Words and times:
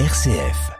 RCF. 0.00 0.72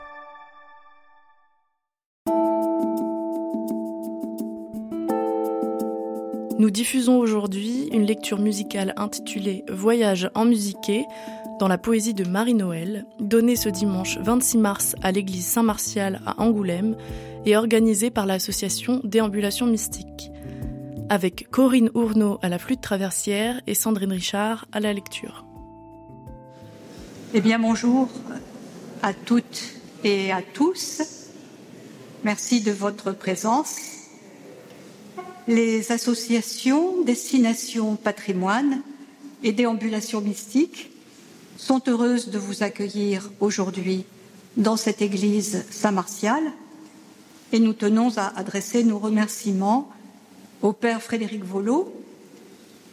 Nous 6.58 6.70
diffusons 6.70 7.18
aujourd'hui 7.18 7.90
une 7.92 8.06
lecture 8.06 8.40
musicale 8.40 8.92
intitulée 8.96 9.64
Voyage 9.70 10.28
en 10.34 10.44
musiqué 10.44 11.04
dans 11.60 11.68
la 11.68 11.78
poésie 11.78 12.12
de 12.12 12.24
Marie-Noël, 12.24 13.06
donnée 13.20 13.54
ce 13.54 13.68
dimanche 13.68 14.18
26 14.18 14.58
mars 14.58 14.96
à 15.00 15.12
l'église 15.12 15.46
Saint-Martial 15.46 16.20
à 16.26 16.42
Angoulême 16.42 16.96
et 17.46 17.56
organisée 17.56 18.10
par 18.10 18.26
l'association 18.26 19.00
Déambulation 19.04 19.66
Mystique, 19.66 20.32
avec 21.08 21.48
Corinne 21.52 21.90
Ourneau 21.94 22.40
à 22.42 22.48
la 22.48 22.58
flûte 22.58 22.80
traversière 22.80 23.60
et 23.68 23.74
Sandrine 23.74 24.10
Richard 24.10 24.66
à 24.72 24.80
la 24.80 24.92
lecture. 24.92 25.46
Eh 27.32 27.40
bien, 27.40 27.60
bonjour 27.60 28.08
à 29.04 29.12
toutes 29.12 29.64
et 30.02 30.32
à 30.32 30.40
tous. 30.40 31.02
Merci 32.24 32.62
de 32.62 32.72
votre 32.72 33.12
présence. 33.12 33.76
Les 35.46 35.92
associations 35.92 37.02
Destination 37.02 37.96
Patrimoine 37.96 38.80
et 39.42 39.52
Déambulation 39.52 40.22
Mystique 40.22 40.90
sont 41.58 41.82
heureuses 41.86 42.30
de 42.30 42.38
vous 42.38 42.62
accueillir 42.62 43.30
aujourd'hui 43.40 44.06
dans 44.56 44.78
cette 44.78 45.02
église 45.02 45.66
Saint-Martial 45.70 46.42
et 47.52 47.58
nous 47.58 47.74
tenons 47.74 48.16
à 48.16 48.32
adresser 48.38 48.84
nos 48.84 48.98
remerciements 48.98 49.90
au 50.62 50.72
Père 50.72 51.02
Frédéric 51.02 51.44
Volo, 51.44 51.92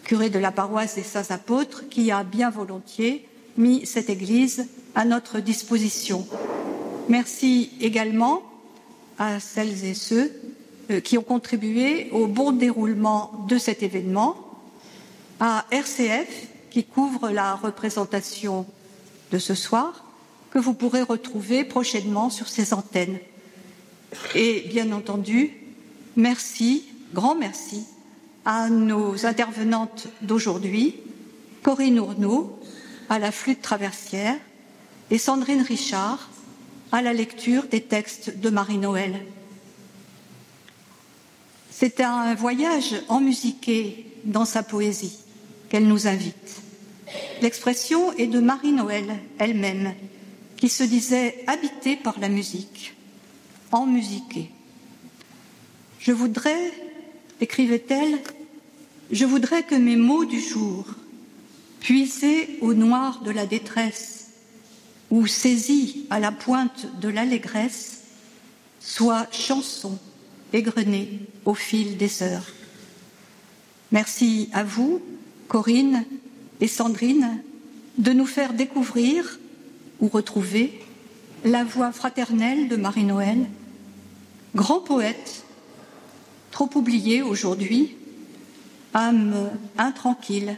curé 0.04 0.30
de 0.30 0.40
la 0.40 0.52
paroisse 0.52 0.96
des 0.96 1.04
Saints 1.04 1.28
Apôtres, 1.34 1.88
qui 1.90 2.12
a 2.12 2.26
bien 2.26 2.50
volontiers 2.50 3.26
mis 3.56 3.86
cette 3.86 4.10
église 4.10 4.68
à 4.96 5.06
notre 5.06 5.40
disposition. 5.40 6.28
Merci 7.10 7.72
également 7.80 8.44
à 9.18 9.40
celles 9.40 9.86
et 9.86 9.94
ceux 9.94 10.32
euh, 10.90 11.00
qui 11.00 11.18
ont 11.18 11.24
contribué 11.24 12.10
au 12.12 12.28
bon 12.28 12.52
déroulement 12.52 13.32
de 13.48 13.58
cet 13.58 13.84
événement, 13.84 14.36
à 15.40 15.66
RCF 15.72 16.48
qui 16.70 16.84
couvre 16.84 17.30
la 17.30 17.56
représentation 17.56 18.66
de 19.32 19.38
ce 19.38 19.56
soir, 19.56 20.06
que 20.52 20.60
vous 20.60 20.74
pourrez 20.74 21.02
retrouver 21.02 21.64
prochainement 21.64 22.30
sur 22.30 22.48
ces 22.48 22.74
antennes. 22.74 23.20
Et 24.36 24.62
bien 24.70 24.92
entendu, 24.92 25.52
merci, 26.16 26.86
grand 27.14 27.36
merci 27.36 27.86
à 28.44 28.70
nos 28.70 29.26
intervenantes 29.26 30.08
d'aujourd'hui, 30.22 30.96
Corinne 31.64 32.00
Ourneau 32.00 32.60
à 33.10 33.20
la 33.20 33.32
flûte 33.32 33.62
traversière 33.62 34.36
et 35.12 35.18
Sandrine 35.18 35.62
Richard 35.62 36.30
à 36.94 37.02
la 37.02 37.12
lecture 37.14 37.68
des 37.68 37.82
textes 37.82 38.40
de 38.40 38.50
Marie-Noël. 38.50 39.20
C'est 41.70 42.00
un 42.00 42.34
voyage 42.34 42.96
enmusiqué 43.10 44.06
dans 44.24 44.46
sa 44.46 44.64
poésie 44.64 45.18
qu'elle 45.70 45.88
nous 45.88 46.08
invite. 46.08 46.62
L'expression 47.42 48.14
est 48.14 48.28
de 48.28 48.40
Marie-Noël 48.40 49.18
elle-même, 49.38 49.94
qui 50.56 50.70
se 50.70 50.84
disait 50.84 51.44
habitée 51.48 51.98
par 51.98 52.20
la 52.20 52.30
musique, 52.30 52.96
enmusiquée. 53.72 54.50
Je 56.00 56.14
voudrais, 56.14 56.72
écrivait-elle, 57.42 58.20
je 59.12 59.26
voudrais 59.26 59.64
que 59.64 59.76
mes 59.76 59.98
mots 59.98 60.26
du 60.26 60.40
jour, 60.40 60.86
puisés 61.82 62.60
au 62.62 62.74
noir 62.74 63.22
de 63.24 63.32
la 63.32 63.46
détresse 63.46 64.21
ou 65.12 65.28
saisis 65.28 66.06
à 66.10 66.20
la 66.20 66.32
pointe 66.32 66.88
de 67.00 67.10
l'allégresse, 67.10 68.02
soient 68.80 69.28
chansons 69.32 70.00
égrenées 70.54 71.20
au 71.46 71.54
fil 71.54 71.98
des 71.98 72.24
heures. 72.24 72.48
Merci 73.92 74.50
à 74.54 74.64
vous, 74.64 75.02
Corinne 75.48 76.06
et 76.62 76.68
Sandrine, 76.68 77.44
de 77.98 78.14
nous 78.14 78.26
faire 78.26 78.54
découvrir 78.54 79.40
ou 80.00 80.08
retrouver 80.08 80.80
la 81.44 81.64
voix 81.64 81.92
fraternelle 81.92 82.70
de 82.70 82.76
Marie-Noël, 82.78 83.48
grand 84.56 84.80
poète, 84.80 85.44
trop 86.52 86.70
oublié 86.76 87.22
aujourd'hui, 87.22 87.96
âme 88.94 89.52
intranquille, 89.78 90.58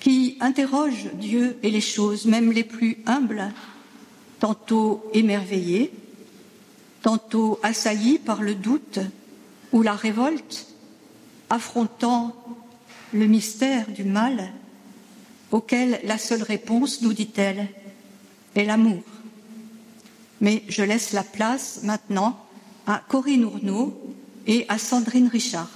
qui 0.00 0.36
interroge 0.40 1.10
Dieu 1.14 1.58
et 1.62 1.70
les 1.70 1.80
choses, 1.80 2.26
même 2.26 2.52
les 2.52 2.64
plus 2.64 2.98
humbles, 3.06 3.52
tantôt 4.40 5.04
émerveillées, 5.14 5.92
tantôt 7.02 7.58
assaillies 7.62 8.18
par 8.18 8.42
le 8.42 8.54
doute 8.54 8.98
ou 9.72 9.82
la 9.82 9.94
révolte, 9.94 10.66
affrontant 11.50 12.34
le 13.12 13.26
mystère 13.26 13.88
du 13.88 14.04
mal, 14.04 14.52
auquel 15.50 16.00
la 16.04 16.18
seule 16.18 16.42
réponse, 16.42 17.02
nous 17.02 17.12
dit-elle, 17.12 17.68
est 18.54 18.64
l'amour. 18.64 19.02
Mais 20.40 20.64
je 20.68 20.82
laisse 20.82 21.12
la 21.12 21.22
place 21.22 21.80
maintenant 21.82 22.38
à 22.86 23.02
Corinne 23.08 23.44
Ourneau 23.44 23.98
et 24.46 24.66
à 24.68 24.78
Sandrine 24.78 25.28
Richard. 25.28 25.70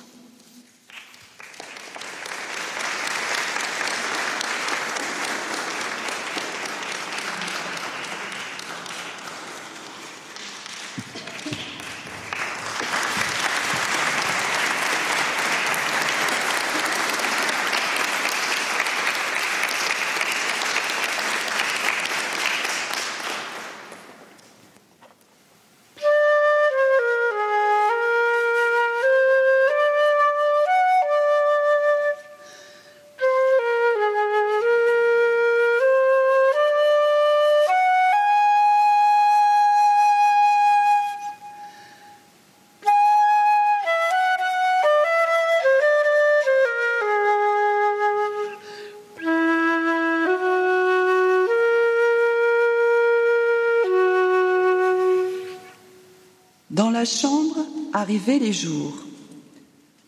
Les 58.18 58.52
jours. 58.52 58.94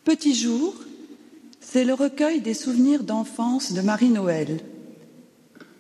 Petit 0.04 0.34
jour, 0.34 0.74
c'est 1.60 1.84
le 1.84 1.94
recueil 1.94 2.40
des 2.40 2.54
souvenirs 2.54 3.04
d'enfance 3.04 3.72
de 3.72 3.80
Marie-Noël. 3.80 4.58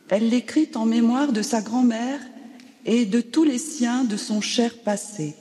Elle 0.08 0.28
l'écrit 0.28 0.68
en 0.76 0.84
mémoire 0.84 1.32
de 1.32 1.42
sa 1.42 1.60
grand-mère 1.62 2.20
et 2.86 3.06
de 3.06 3.20
tous 3.20 3.42
les 3.42 3.58
siens 3.58 4.04
de 4.04 4.16
son 4.16 4.40
cher 4.40 4.78
passé. 4.78 5.34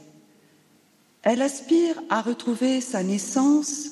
Elle 1.21 1.43
aspire 1.43 2.01
à 2.09 2.21
retrouver 2.21 2.81
sa 2.81 3.03
naissance, 3.03 3.89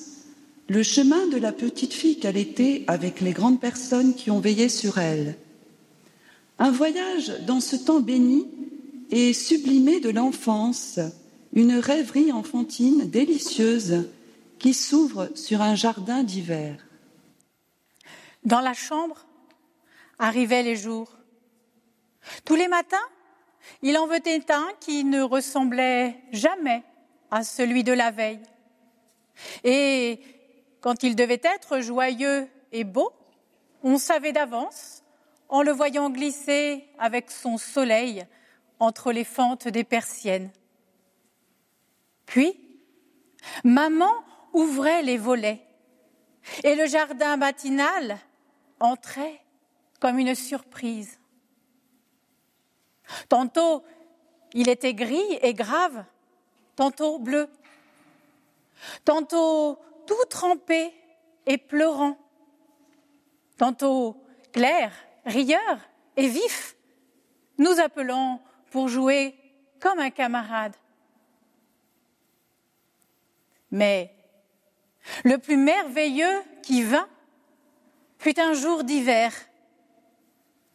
le 0.67 0.81
chemin 0.81 1.27
de 1.27 1.37
la 1.37 1.51
petite 1.51 1.93
fille 1.93 2.17
qu'elle 2.17 2.37
était 2.37 2.85
avec 2.87 3.21
les 3.21 3.33
grandes 3.33 3.59
personnes 3.59 4.15
qui 4.15 4.31
ont 4.31 4.39
veillé 4.39 4.67
sur 4.67 4.97
elle. 4.97 5.35
Un 6.57 6.71
voyage 6.71 7.33
dans 7.45 7.59
ce 7.59 7.75
temps 7.75 7.99
béni 7.99 8.47
et 9.11 9.33
sublimé 9.33 9.99
de 9.99 10.09
l'enfance, 10.09 10.99
une 11.53 11.77
rêverie 11.77 12.31
enfantine 12.31 13.09
délicieuse 13.09 14.09
qui 14.59 14.73
s'ouvre 14.73 15.29
sur 15.35 15.61
un 15.61 15.75
jardin 15.75 16.23
d'hiver. 16.23 16.85
Dans 18.43 18.61
la 18.61 18.73
chambre 18.73 19.25
arrivaient 20.17 20.63
les 20.63 20.75
jours. 20.75 21.11
Tous 22.45 22.55
les 22.55 22.67
matins, 22.67 22.97
il 23.81 23.97
en 23.97 24.07
venait 24.07 24.51
un 24.51 24.67
qui 24.79 25.03
ne 25.03 25.21
ressemblait 25.21 26.17
jamais 26.31 26.83
à 27.31 27.43
celui 27.43 27.83
de 27.83 27.93
la 27.93 28.11
veille. 28.11 28.41
Et 29.63 30.19
quand 30.81 31.03
il 31.03 31.15
devait 31.15 31.41
être 31.43 31.79
joyeux 31.79 32.47
et 32.71 32.83
beau, 32.83 33.11
on 33.83 33.97
savait 33.97 34.33
d'avance, 34.33 35.03
en 35.47 35.63
le 35.63 35.71
voyant 35.71 36.09
glisser 36.09 36.85
avec 36.99 37.31
son 37.31 37.57
soleil 37.57 38.25
entre 38.79 39.11
les 39.11 39.23
fentes 39.23 39.67
des 39.67 39.83
persiennes. 39.83 40.51
Puis, 42.29 42.59
maman 43.63 44.23
ouvrait 44.53 45.01
les 45.01 45.17
volets 45.17 45.65
et 46.63 46.75
le 46.75 46.85
jardin 46.85 47.37
matinal 47.37 48.19
entrait 48.79 49.41
comme 49.99 50.19
une 50.19 50.35
surprise. 50.35 51.19
Tantôt, 53.29 53.83
il 54.53 54.69
était 54.69 54.93
gris 54.93 55.39
et 55.41 55.55
grave, 55.55 56.05
tantôt 56.75 57.17
bleu, 57.17 57.49
tantôt 59.05 59.79
tout 60.05 60.25
trempé 60.29 60.93
et 61.47 61.57
pleurant, 61.57 62.15
tantôt 63.57 64.23
clair, 64.53 64.93
rieur 65.25 65.79
et 66.15 66.27
vif, 66.27 66.75
nous 67.57 67.79
appelant 67.79 68.39
pour 68.69 68.87
jouer 68.87 69.35
comme 69.79 69.97
un 69.97 70.11
camarade. 70.11 70.75
Mais 73.71 74.13
le 75.23 75.37
plus 75.37 75.57
merveilleux 75.57 76.41
qui 76.63 76.83
vint 76.83 77.07
fut 78.17 78.39
un 78.39 78.53
jour 78.53 78.83
d'hiver. 78.83 79.33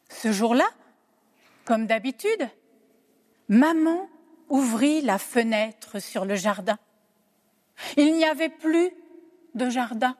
Ce 0.08 0.32
jour-là, 0.32 0.68
comme 1.64 1.86
d'habitude, 1.86 2.48
maman 3.48 4.08
ouvrit 4.48 5.00
la 5.02 5.18
fenêtre 5.18 5.98
sur 5.98 6.24
le 6.24 6.36
jardin. 6.36 6.78
Il 7.96 8.14
n'y 8.14 8.24
avait 8.24 8.48
plus 8.48 8.90
de 9.54 9.68
jardin. 9.68 10.16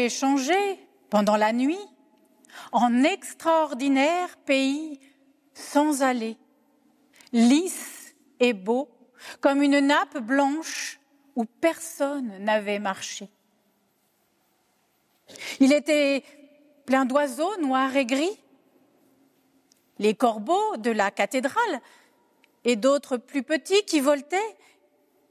Avait 0.00 0.08
changé 0.08 0.54
pendant 1.10 1.36
la 1.36 1.52
nuit 1.52 1.78
en 2.72 3.02
extraordinaire 3.04 4.36
pays 4.46 4.98
sans 5.52 6.02
aller, 6.02 6.36
lisse 7.32 8.14
et 8.38 8.54
beau, 8.54 8.88
comme 9.40 9.62
une 9.62 9.78
nappe 9.80 10.18
blanche 10.18 10.98
où 11.36 11.44
personne 11.44 12.38
n'avait 12.38 12.78
marché. 12.78 13.28
Il 15.60 15.72
était 15.72 16.24
plein 16.86 17.04
d'oiseaux 17.04 17.56
noirs 17.60 17.94
et 17.94 18.06
gris, 18.06 18.40
les 19.98 20.14
corbeaux 20.14 20.78
de 20.78 20.90
la 20.90 21.10
cathédrale 21.10 21.80
et 22.64 22.76
d'autres 22.76 23.18
plus 23.18 23.42
petits 23.42 23.84
qui 23.84 24.00
voltaient 24.00 24.56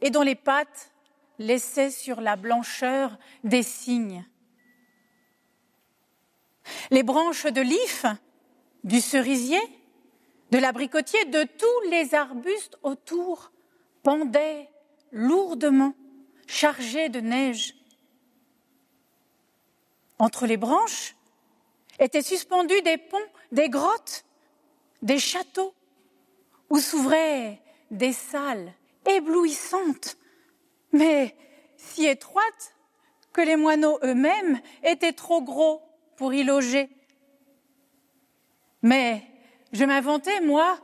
et 0.02 0.12
dont 0.12 0.22
les 0.22 0.36
pattes 0.36 0.92
laissaient 1.40 1.92
sur 1.92 2.22
la 2.22 2.36
blancheur 2.36 3.18
des 3.44 3.64
signes. 3.64 4.26
Les 6.92 7.04
branches 7.04 7.46
de 7.46 7.62
l'if, 7.62 8.06
du 8.84 9.02
cerisier, 9.02 9.62
de 10.52 10.58
l'abricotier, 10.58 11.26
de 11.26 11.44
tous 11.44 11.90
les 11.90 12.16
arbustes 12.16 12.78
autour 12.84 13.52
pendaient 14.04 14.70
lourdement, 15.12 15.94
chargés 16.48 17.10
de 17.10 17.20
neige. 17.20 17.76
Entre 20.18 20.48
les 20.48 20.58
branches 20.58 21.16
étaient 22.00 22.22
suspendus 22.22 22.82
des 22.82 22.98
ponts, 22.98 23.18
des 23.52 23.70
grottes, 23.70 24.26
des 25.02 25.20
châteaux, 25.20 25.74
où 26.70 26.80
s'ouvraient 26.80 27.62
des 27.92 28.14
salles 28.14 28.74
éblouissantes, 29.06 30.18
mais 30.92 31.36
si 31.78 32.06
étroites 32.06 32.76
que 33.34 33.42
les 33.42 33.56
moineaux 33.56 34.00
eux-mêmes 34.04 34.60
étaient 34.84 35.14
trop 35.14 35.42
gros 35.42 35.82
pour 36.20 36.34
y 36.34 36.44
loger. 36.44 36.90
Mais 38.82 39.24
je 39.72 39.86
m'inventais, 39.86 40.42
moi, 40.42 40.78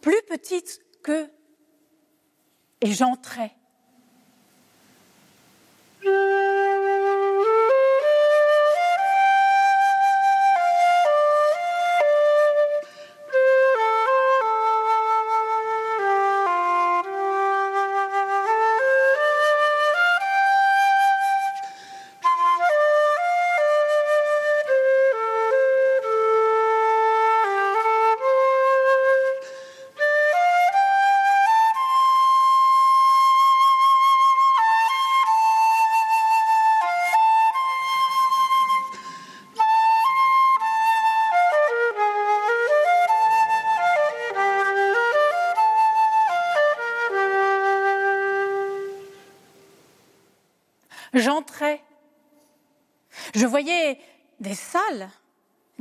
plus 0.00 0.20
petite 0.28 0.82
qu'eux, 1.04 1.30
et 2.80 2.90
j'entrais. 2.92 3.54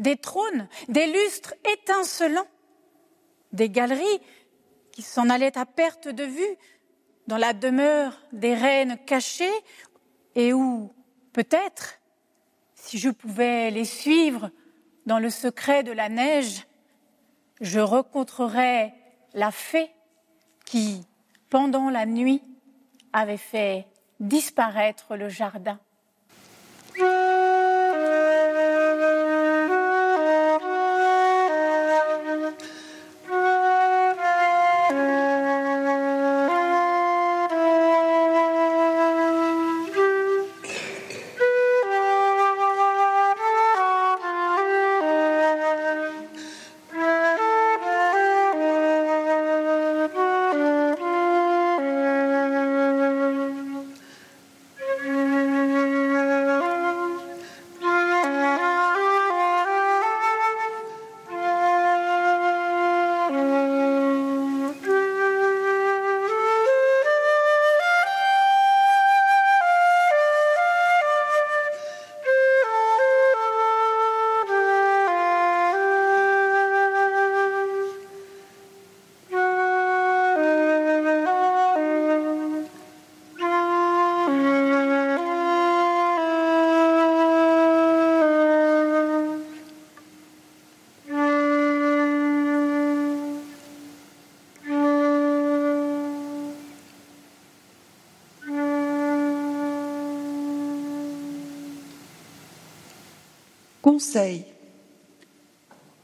Des 0.07 0.15
trônes, 0.15 0.69
des 0.87 1.05
lustres 1.05 1.53
étincelants, 1.73 2.47
des 3.51 3.69
galeries 3.69 4.21
qui 4.93 5.01
s'en 5.01 5.29
allaient 5.29 5.57
à 5.57 5.65
perte 5.65 6.07
de 6.07 6.23
vue 6.23 6.55
dans 7.27 7.35
la 7.35 7.51
demeure 7.51 8.17
des 8.31 8.55
reines 8.55 8.97
cachées 9.05 9.59
et 10.33 10.53
où, 10.53 10.93
peut-être, 11.33 11.99
si 12.73 12.97
je 12.99 13.09
pouvais 13.09 13.69
les 13.69 13.83
suivre 13.83 14.49
dans 15.05 15.19
le 15.19 15.29
secret 15.29 15.83
de 15.83 15.91
la 15.91 16.07
neige, 16.07 16.65
je 17.59 17.81
rencontrerais 17.81 18.93
la 19.33 19.51
fée 19.51 19.91
qui, 20.65 21.05
pendant 21.49 21.89
la 21.89 22.05
nuit, 22.05 22.41
avait 23.11 23.35
fait 23.35 23.87
disparaître 24.21 25.17
le 25.17 25.27
jardin. 25.27 25.81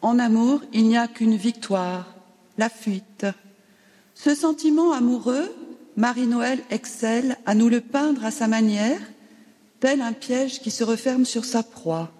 En 0.01 0.19
amour, 0.19 0.61
il 0.73 0.87
n'y 0.87 0.97
a 0.97 1.07
qu'une 1.07 1.35
victoire, 1.35 2.15
la 2.57 2.69
fuite. 2.69 3.25
Ce 4.15 4.35
sentiment 4.35 4.91
amoureux, 4.93 5.49
Marie-Noël 5.95 6.59
excelle 6.69 7.37
à 7.45 7.55
nous 7.55 7.69
le 7.69 7.81
peindre 7.81 8.25
à 8.25 8.31
sa 8.31 8.47
manière, 8.47 8.99
tel 9.79 10.01
un 10.01 10.13
piège 10.13 10.59
qui 10.61 10.71
se 10.71 10.83
referme 10.83 11.25
sur 11.25 11.45
sa 11.45 11.63
proie. 11.63 12.11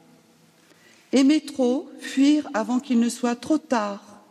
Aimer 1.11 1.41
trop, 1.41 1.89
fuir 1.99 2.49
avant 2.53 2.79
qu'il 2.79 2.99
ne 2.99 3.09
soit 3.09 3.35
trop 3.35 3.57
tard. 3.57 4.21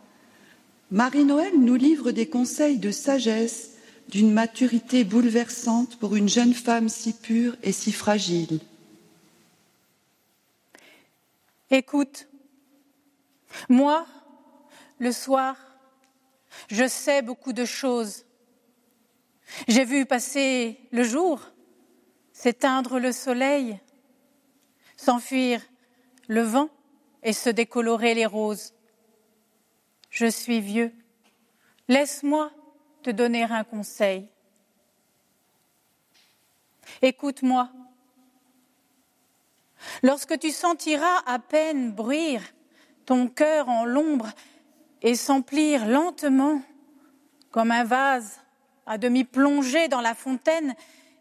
Marie-Noël 0.91 1.53
nous 1.57 1.75
livre 1.75 2.11
des 2.11 2.27
conseils 2.27 2.77
de 2.77 2.91
sagesse, 2.91 3.71
d'une 4.09 4.31
maturité 4.31 5.03
bouleversante 5.03 5.95
pour 5.97 6.15
une 6.15 6.29
jeune 6.29 6.53
femme 6.53 6.89
si 6.89 7.13
pure 7.13 7.55
et 7.63 7.71
si 7.71 7.91
fragile. 7.91 8.59
Écoute, 11.73 12.29
moi, 13.67 14.05
le 14.99 15.11
soir, 15.11 15.57
je 16.67 16.87
sais 16.87 17.23
beaucoup 17.23 17.51
de 17.51 17.65
choses. 17.65 18.27
J'ai 19.67 19.83
vu 19.83 20.05
passer 20.05 20.79
le 20.91 21.01
jour, 21.01 21.41
s'éteindre 22.31 22.99
le 22.99 23.11
soleil, 23.11 23.79
s'enfuir 24.97 25.63
le 26.27 26.43
vent 26.43 26.69
et 27.23 27.33
se 27.33 27.49
décolorer 27.49 28.13
les 28.13 28.27
roses. 28.27 28.75
Je 30.11 30.27
suis 30.27 30.61
vieux. 30.61 30.93
Laisse-moi 31.87 32.51
te 33.01 33.09
donner 33.09 33.45
un 33.45 33.63
conseil. 33.63 34.29
Écoute-moi. 37.01 37.71
Lorsque 40.01 40.37
tu 40.39 40.51
sentiras 40.51 41.21
à 41.25 41.39
peine 41.39 41.91
bruire 41.91 42.41
ton 43.05 43.27
cœur 43.27 43.69
en 43.69 43.85
l'ombre 43.85 44.29
et 45.01 45.15
s'emplir 45.15 45.87
lentement 45.87 46.61
comme 47.51 47.71
un 47.71 47.83
vase 47.83 48.39
à 48.85 48.97
demi 48.97 49.23
plongé 49.23 49.87
dans 49.87 50.01
la 50.01 50.15
fontaine 50.15 50.75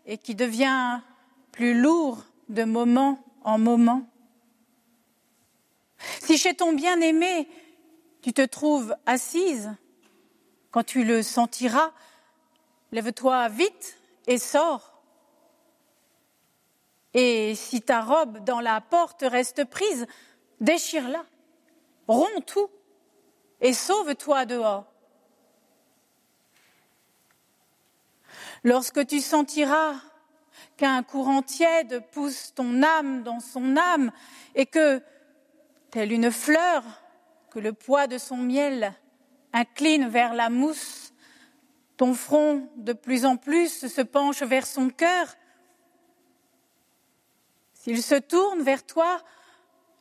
et 0.07 0.19
qui 0.19 0.35
devient 0.35 1.00
plus 1.52 1.81
lourd 1.81 2.25
de 2.49 2.64
moment 2.64 3.23
en 3.45 3.59
moment. 3.59 4.02
Si 6.21 6.38
chez 6.38 6.54
ton 6.54 6.73
bien-aimé, 6.73 7.49
tu 8.23 8.33
te 8.33 8.42
trouves 8.42 8.95
assise, 9.07 9.73
quand 10.71 10.85
tu 10.85 11.04
le 11.04 11.23
sentiras, 11.23 11.92
lève-toi 12.92 13.49
vite 13.49 13.99
et 14.26 14.38
sors. 14.38 14.91
Et 17.14 17.54
si 17.54 17.83
ta 17.83 18.00
robe 18.00 18.45
dans 18.45 18.61
la 18.61 18.81
porte 18.81 19.25
reste 19.26 19.64
prise, 19.64 20.07
déchire-la, 20.61 21.25
romps 22.09 22.45
tout 22.47 22.71
et 23.61 23.73
sauve-toi 23.73 24.47
dehors. 24.47 24.87
Lorsque 28.64 29.07
tu 29.07 29.21
sentiras 29.21 29.95
qu'un 30.76 31.02
courant 31.02 31.42
tiède 31.42 32.02
pousse 32.12 32.54
ton 32.54 32.83
âme 32.83 33.23
dans 33.23 33.40
son 33.40 33.76
âme 33.76 34.12
et 34.54 34.66
que, 34.66 35.02
telle 35.90 36.12
une 36.12 36.31
fleur, 36.31 36.83
que 37.50 37.59
le 37.59 37.73
poids 37.73 38.07
de 38.07 38.19
son 38.19 38.37
miel 38.37 38.95
incline 39.52 40.09
vers 40.09 40.33
la 40.33 40.49
mousse, 40.49 41.12
ton 41.97 42.14
front 42.14 42.69
de 42.76 42.92
plus 42.92 43.26
en 43.26 43.37
plus 43.37 43.87
se 43.87 44.00
penche 44.00 44.42
vers 44.42 44.66
son 44.66 44.88
cœur. 44.88 45.37
S'il 47.82 48.00
se 48.00 48.14
tourne 48.14 48.62
vers 48.62 48.86
toi 48.86 49.20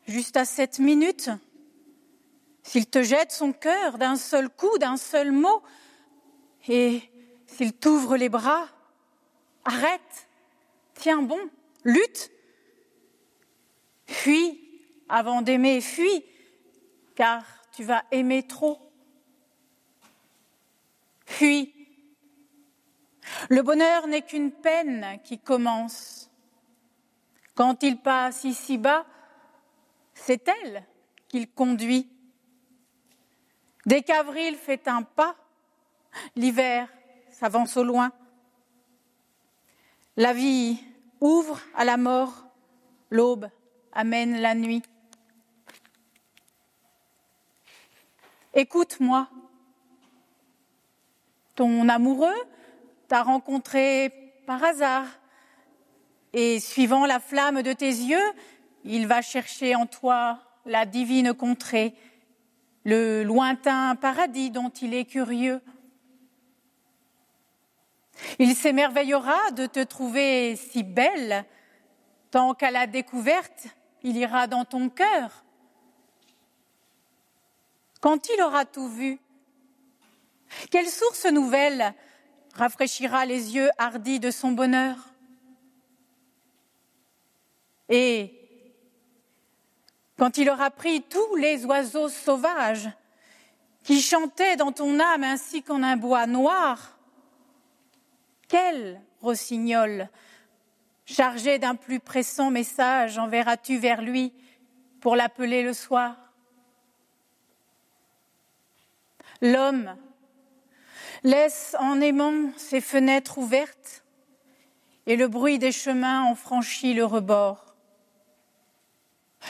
juste 0.05 0.37
à 0.37 0.45
cette 0.45 0.77
minute, 0.77 1.31
s'il 2.61 2.85
te 2.85 3.01
jette 3.01 3.31
son 3.31 3.53
cœur 3.53 3.97
d'un 3.97 4.17
seul 4.17 4.51
coup, 4.51 4.77
d'un 4.77 4.97
seul 4.97 5.31
mot, 5.31 5.63
et 6.67 7.01
s'il 7.47 7.73
t'ouvre 7.73 8.17
les 8.17 8.29
bras, 8.29 8.67
arrête, 9.65 10.27
tiens 10.93 11.23
bon, 11.23 11.39
lutte, 11.83 12.29
fuis 14.05 14.61
avant 15.09 15.41
d'aimer, 15.41 15.81
fuis, 15.81 16.23
car 17.15 17.43
tu 17.71 17.83
vas 17.83 18.03
aimer 18.11 18.45
trop. 18.45 18.77
Puis, 21.25 21.73
le 23.49 23.63
bonheur 23.63 24.05
n'est 24.05 24.21
qu'une 24.21 24.51
peine 24.51 25.19
qui 25.23 25.39
commence. 25.39 26.30
Quand 27.55 27.83
il 27.83 27.97
passe 27.97 28.43
ici-bas, 28.43 29.05
c'est 30.13 30.47
elle 30.47 30.85
qu'il 31.27 31.49
conduit. 31.51 32.09
Dès 33.85 34.03
qu'avril 34.03 34.55
fait 34.55 34.87
un 34.87 35.03
pas, 35.03 35.35
l'hiver 36.35 36.87
s'avance 37.29 37.77
au 37.77 37.83
loin. 37.83 38.11
La 40.17 40.33
vie 40.33 40.77
ouvre 41.19 41.59
à 41.75 41.85
la 41.85 41.97
mort, 41.97 42.45
l'aube 43.09 43.49
amène 43.91 44.39
la 44.39 44.55
nuit. 44.55 44.83
Écoute-moi, 48.53 49.29
ton 51.55 51.87
amoureux 51.87 52.35
t'a 53.07 53.23
rencontré 53.23 54.09
par 54.45 54.63
hasard 54.63 55.05
et 56.33 56.59
suivant 56.59 57.05
la 57.05 57.19
flamme 57.19 57.61
de 57.61 57.73
tes 57.73 57.87
yeux, 57.87 58.31
il 58.83 59.07
va 59.07 59.21
chercher 59.21 59.75
en 59.75 59.85
toi 59.85 60.39
la 60.65 60.85
divine 60.85 61.33
contrée, 61.33 61.93
le 62.83 63.23
lointain 63.23 63.95
paradis 63.95 64.51
dont 64.51 64.69
il 64.69 64.93
est 64.93 65.05
curieux. 65.05 65.61
Il 68.39 68.55
s'émerveillera 68.55 69.51
de 69.51 69.65
te 69.65 69.83
trouver 69.83 70.55
si 70.55 70.83
belle, 70.83 71.45
tant 72.29 72.53
qu'à 72.53 72.71
la 72.71 72.87
découverte, 72.87 73.67
il 74.03 74.17
ira 74.17 74.47
dans 74.47 74.65
ton 74.65 74.89
cœur. 74.89 75.43
Quand 77.99 78.29
il 78.29 78.41
aura 78.41 78.65
tout 78.65 78.87
vu, 78.87 79.19
quelle 80.69 80.87
source 80.87 81.25
nouvelle 81.25 81.93
rafraîchira 82.55 83.25
les 83.25 83.55
yeux 83.55 83.69
hardis 83.77 84.19
de 84.19 84.31
son 84.31 84.51
bonheur? 84.51 85.10
Et 87.91 88.33
quand 90.17 90.37
il 90.37 90.49
aura 90.49 90.71
pris 90.71 91.01
tous 91.01 91.35
les 91.35 91.65
oiseaux 91.65 92.07
sauvages 92.07 92.89
qui 93.83 94.01
chantaient 94.01 94.55
dans 94.55 94.71
ton 94.71 94.97
âme 94.99 95.25
ainsi 95.25 95.61
qu'en 95.61 95.83
un 95.83 95.97
bois 95.97 96.25
noir, 96.25 96.97
quel 98.47 99.01
rossignol, 99.19 100.07
chargé 101.05 101.59
d'un 101.59 101.75
plus 101.75 101.99
pressant 101.99 102.49
message, 102.49 103.17
enverras-tu 103.17 103.77
vers 103.77 104.01
lui 104.01 104.31
pour 105.01 105.17
l'appeler 105.17 105.61
le 105.61 105.73
soir? 105.73 106.15
L'homme 109.41 109.97
laisse 111.23 111.75
en 111.77 111.99
aimant 111.99 112.51
ses 112.55 112.79
fenêtres 112.79 113.37
ouvertes 113.37 114.05
et 115.07 115.17
le 115.17 115.27
bruit 115.27 115.59
des 115.59 115.73
chemins 115.73 116.23
en 116.23 116.35
franchit 116.35 116.93
le 116.93 117.03
rebord. 117.03 117.70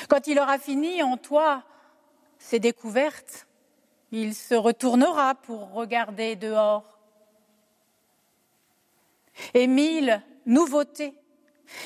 Quand 0.09 0.27
il 0.27 0.39
aura 0.39 0.57
fini 0.57 1.03
en 1.03 1.17
toi 1.17 1.63
ses 2.37 2.59
découvertes, 2.59 3.47
il 4.11 4.35
se 4.35 4.55
retournera 4.55 5.35
pour 5.35 5.71
regarder 5.71 6.35
dehors. 6.35 6.99
Et 9.53 9.67
mille 9.67 10.21
nouveautés, 10.45 11.13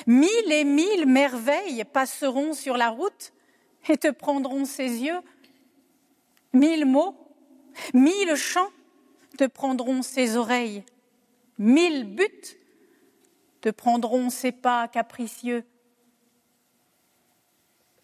mille 0.06 0.52
et 0.52 0.64
mille 0.64 1.06
merveilles 1.06 1.84
passeront 1.84 2.52
sur 2.52 2.76
la 2.76 2.90
route 2.90 3.32
et 3.88 3.96
te 3.96 4.10
prendront 4.10 4.64
ses 4.64 5.02
yeux. 5.02 5.20
Mille 6.52 6.86
mots, 6.86 7.14
mille 7.94 8.34
chants 8.34 8.70
te 9.38 9.44
prendront 9.44 10.02
ses 10.02 10.36
oreilles, 10.36 10.82
mille 11.58 12.04
buts 12.04 12.58
te 13.60 13.68
prendront 13.68 14.30
ses 14.30 14.52
pas 14.52 14.88
capricieux. 14.88 15.64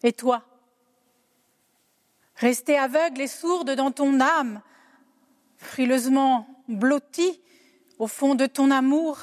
Et 0.03 0.11
toi, 0.13 0.43
resté 2.35 2.77
aveugle 2.77 3.21
et 3.21 3.27
sourde 3.27 3.71
dans 3.71 3.91
ton 3.91 4.19
âme, 4.19 4.61
frileusement 5.57 6.47
blotti 6.67 7.41
au 7.99 8.07
fond 8.07 8.35
de 8.35 8.45
ton 8.45 8.69
amour, 8.69 9.19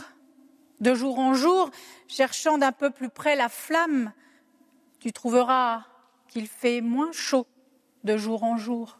de 0.80 0.94
jour 0.94 1.18
en 1.18 1.34
jour, 1.34 1.70
cherchant 2.08 2.56
d'un 2.56 2.72
peu 2.72 2.90
plus 2.90 3.10
près 3.10 3.37
la 3.37 3.50
flamme, 3.50 4.12
tu 5.00 5.12
trouveras 5.12 5.84
qu'il 6.28 6.49
fait 6.49 6.80
moins 6.80 7.12
chaud 7.12 7.46
de 8.04 8.16
jour 8.16 8.42
en 8.42 8.56
jour. 8.56 8.99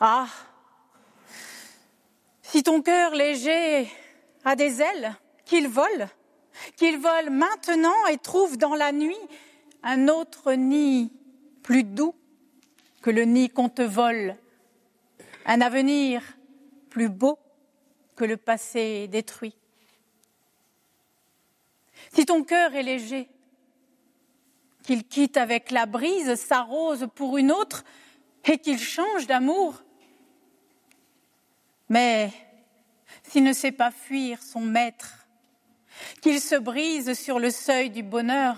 Ah, 0.00 0.26
si 2.42 2.62
ton 2.62 2.82
cœur 2.82 3.14
léger 3.14 3.90
a 4.44 4.56
des 4.56 4.82
ailes, 4.82 5.14
qu'il 5.44 5.68
vole, 5.68 6.08
qu'il 6.76 6.98
vole 6.98 7.30
maintenant 7.30 8.06
et 8.06 8.18
trouve 8.18 8.56
dans 8.56 8.74
la 8.74 8.92
nuit 8.92 9.16
un 9.82 10.08
autre 10.08 10.52
nid 10.52 11.12
plus 11.62 11.84
doux 11.84 12.14
que 13.02 13.10
le 13.10 13.24
nid 13.24 13.48
qu'on 13.48 13.68
te 13.68 13.82
vole, 13.82 14.36
un 15.46 15.60
avenir 15.60 16.22
plus 16.90 17.08
beau 17.08 17.38
que 18.16 18.24
le 18.24 18.36
passé 18.36 19.08
détruit. 19.08 19.56
Si 22.12 22.26
ton 22.26 22.42
cœur 22.42 22.74
est 22.74 22.82
léger, 22.82 23.28
qu'il 24.82 25.06
quitte 25.06 25.36
avec 25.36 25.70
la 25.70 25.86
brise 25.86 26.34
sa 26.34 26.62
rose 26.62 27.06
pour 27.14 27.38
une 27.38 27.52
autre 27.52 27.84
et 28.44 28.58
qu'il 28.58 28.78
change 28.78 29.26
d'amour. 29.26 29.82
Mais 31.88 32.32
s'il 33.22 33.44
ne 33.44 33.52
sait 33.52 33.72
pas 33.72 33.90
fuir 33.90 34.42
son 34.42 34.60
maître, 34.60 35.19
qu'il 36.20 36.40
se 36.40 36.54
brise 36.54 37.14
sur 37.14 37.38
le 37.38 37.50
seuil 37.50 37.90
du 37.90 38.02
bonheur, 38.02 38.56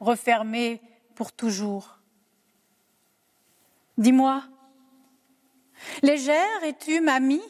refermé 0.00 0.80
pour 1.14 1.32
toujours. 1.32 1.98
Dis-moi, 3.96 4.42
légère 6.02 6.64
es-tu, 6.64 7.00
mamie, 7.00 7.42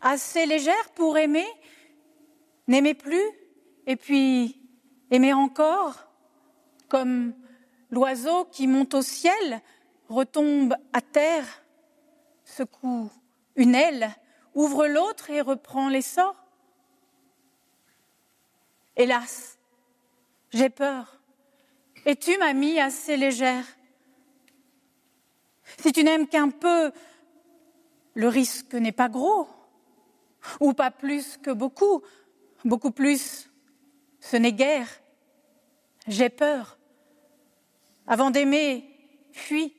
assez 0.00 0.46
légère 0.46 0.90
pour 0.94 1.18
aimer, 1.18 1.46
n'aimer 2.66 2.94
plus, 2.94 3.24
et 3.86 3.96
puis 3.96 4.60
aimer 5.10 5.32
encore, 5.32 6.08
comme 6.88 7.34
l'oiseau 7.90 8.44
qui 8.46 8.66
monte 8.66 8.94
au 8.94 9.02
ciel, 9.02 9.60
retombe 10.08 10.74
à 10.92 11.00
terre, 11.00 11.62
secoue 12.44 13.10
une 13.56 13.74
aile, 13.74 14.10
ouvre 14.54 14.86
l'autre 14.86 15.30
et 15.30 15.40
reprend 15.40 15.88
l'essor 15.88 16.34
Hélas, 19.00 19.58
j'ai 20.50 20.68
peur. 20.68 21.22
Es-tu, 22.04 22.36
mamie, 22.36 22.78
assez 22.78 23.16
légère 23.16 23.64
Si 25.78 25.90
tu 25.90 26.04
n'aimes 26.04 26.28
qu'un 26.28 26.50
peu, 26.50 26.92
le 28.12 28.28
risque 28.28 28.74
n'est 28.74 28.92
pas 28.92 29.08
gros, 29.08 29.48
ou 30.60 30.74
pas 30.74 30.90
plus 30.90 31.38
que 31.38 31.50
beaucoup, 31.50 32.02
beaucoup 32.66 32.90
plus, 32.90 33.50
ce 34.20 34.36
n'est 34.36 34.52
guère. 34.52 35.00
J'ai 36.06 36.28
peur. 36.28 36.76
Avant 38.06 38.30
d'aimer, 38.30 38.84
fuis. 39.32 39.72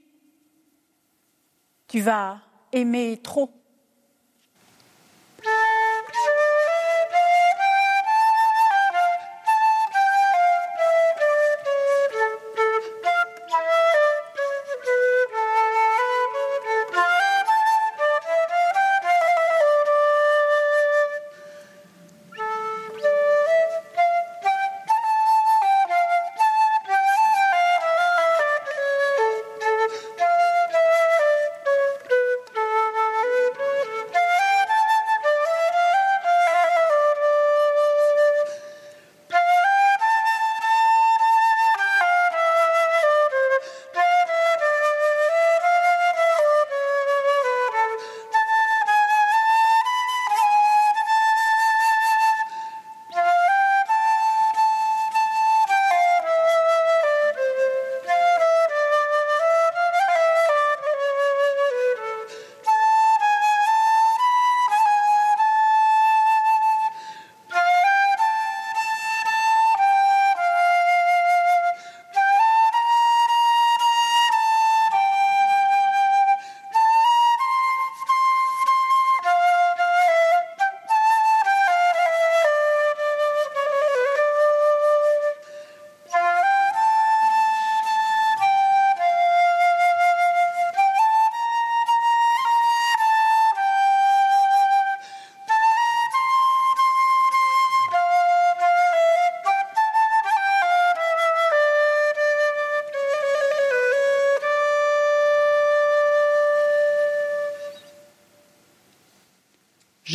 Tu 1.88 2.02
vas 2.02 2.42
aimer 2.72 3.20
trop. 3.22 3.54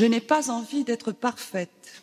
N'ai 0.07 0.21
pas 0.21 0.51
envie 0.51 0.85
d'être 0.85 1.12
parfaite. 1.12 2.03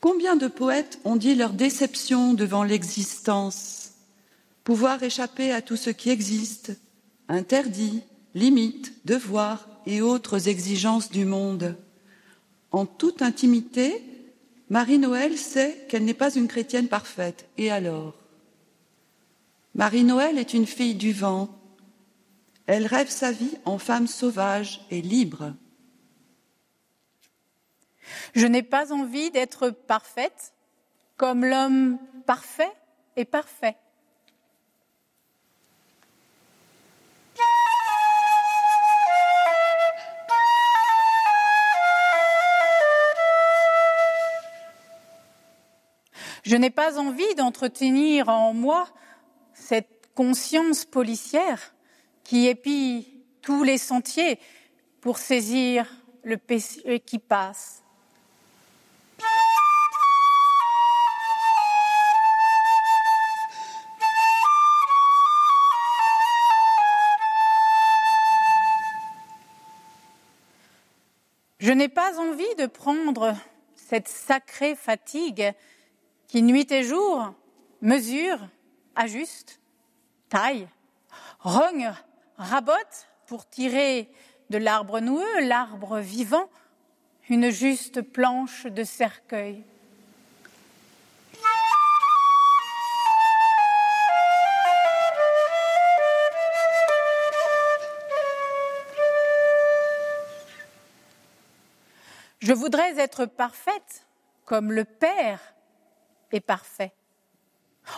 Combien 0.00 0.36
de 0.36 0.48
poètes 0.48 0.98
ont 1.04 1.16
dit 1.16 1.34
leur 1.34 1.54
déception 1.54 2.34
devant 2.34 2.62
l'existence, 2.62 3.92
pouvoir 4.62 5.02
échapper 5.02 5.50
à 5.50 5.62
tout 5.62 5.76
ce 5.76 5.90
qui 5.90 6.10
existe, 6.10 6.72
interdit, 7.28 8.02
limite, 8.34 8.92
devoir 9.06 9.66
et 9.86 10.02
autres 10.02 10.48
exigences 10.48 11.10
du 11.10 11.24
monde. 11.24 11.76
En 12.70 12.86
toute 12.86 13.22
intimité, 13.22 14.02
Marie-Noël 14.70 15.38
sait 15.38 15.86
qu'elle 15.88 16.04
n'est 16.04 16.14
pas 16.14 16.34
une 16.34 16.48
chrétienne 16.48 16.88
parfaite. 16.88 17.46
Et 17.56 17.70
alors? 17.70 18.14
Marie-Noël 19.74 20.38
est 20.38 20.54
une 20.54 20.66
fille 20.66 20.94
du 20.94 21.12
vent. 21.12 21.48
Elle 22.66 22.86
rêve 22.86 23.10
sa 23.10 23.32
vie 23.32 23.56
en 23.64 23.78
femme 23.78 24.06
sauvage 24.06 24.84
et 24.90 25.02
libre. 25.02 25.54
Je 28.34 28.46
n'ai 28.46 28.62
pas 28.62 28.92
envie 28.92 29.30
d'être 29.30 29.70
parfaite 29.70 30.52
comme 31.16 31.44
l'homme 31.44 31.98
parfait 32.26 32.72
est 33.16 33.24
parfait. 33.24 33.76
Je 46.44 46.56
n'ai 46.56 46.70
pas 46.70 46.98
envie 46.98 47.34
d'entretenir 47.36 48.28
en 48.28 48.52
moi 48.52 48.86
cette 49.54 50.10
conscience 50.14 50.84
policière 50.84 51.74
qui 52.22 52.48
épie 52.48 53.24
tous 53.40 53.62
les 53.62 53.78
sentiers 53.78 54.38
pour 55.00 55.18
saisir 55.18 55.86
le 56.22 56.36
péché 56.36 57.00
qui 57.00 57.18
passe. 57.18 57.83
Je 71.64 71.72
n'ai 71.72 71.88
pas 71.88 72.20
envie 72.20 72.54
de 72.58 72.66
prendre 72.66 73.34
cette 73.74 74.06
sacrée 74.08 74.74
fatigue 74.74 75.54
qui 76.28 76.42
nuit 76.42 76.70
et 76.70 76.82
jour 76.82 77.32
mesure, 77.80 78.38
ajuste, 78.96 79.62
taille, 80.28 80.68
rogne, 81.40 81.90
rabote 82.36 83.08
pour 83.26 83.48
tirer 83.48 84.10
de 84.50 84.58
l'arbre 84.58 85.00
noueux, 85.00 85.40
l'arbre 85.40 86.00
vivant, 86.00 86.50
une 87.30 87.48
juste 87.48 88.02
planche 88.02 88.66
de 88.66 88.84
cercueil. 88.84 89.64
Je 102.44 102.52
voudrais 102.52 102.98
être 102.98 103.24
parfaite 103.24 104.06
comme 104.44 104.70
le 104.70 104.84
Père 104.84 105.40
est 106.30 106.42
parfait. 106.42 106.92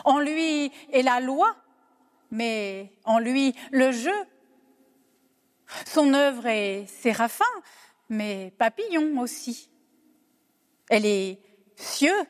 En 0.04 0.20
lui 0.20 0.70
est 0.92 1.02
la 1.02 1.18
loi, 1.18 1.56
mais 2.30 2.92
en 3.02 3.18
lui 3.18 3.56
le 3.72 3.90
jeu. 3.90 4.14
Son 5.84 6.14
œuvre 6.14 6.46
est 6.46 6.86
séraphin, 6.86 7.44
mais 8.08 8.52
papillon 8.56 9.18
aussi. 9.18 9.68
Elle 10.90 11.06
est 11.06 11.40
cieux, 11.74 12.22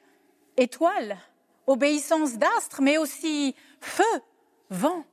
étoile, 0.57 1.19
obéissance 1.67 2.39
d'astre, 2.39 2.81
mais 2.81 2.97
aussi 2.97 3.55
feu, 3.83 4.23
vent 4.71 5.05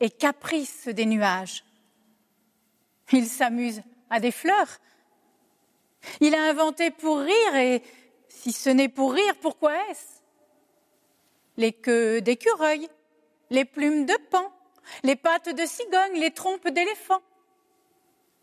et 0.00 0.10
caprice 0.10 0.88
des 0.88 1.06
nuages. 1.06 1.64
Il 3.12 3.28
s'amuse 3.28 3.80
à 4.10 4.18
des 4.18 4.32
fleurs. 4.32 4.80
Il 6.20 6.34
a 6.34 6.42
inventé 6.42 6.90
pour 6.90 7.18
rire, 7.18 7.56
et 7.56 7.82
si 8.28 8.52
ce 8.52 8.70
n'est 8.70 8.88
pour 8.88 9.12
rire, 9.12 9.34
pourquoi 9.40 9.74
est-ce? 9.88 10.20
Les 11.56 11.72
queues 11.72 12.20
d'écureuil, 12.20 12.88
les 13.50 13.64
plumes 13.64 14.06
de 14.06 14.16
pan, 14.30 14.52
les 15.02 15.16
pattes 15.16 15.54
de 15.54 15.66
cigogne, 15.66 16.20
les 16.20 16.30
trompes 16.30 16.68
d'éléphant, 16.68 17.22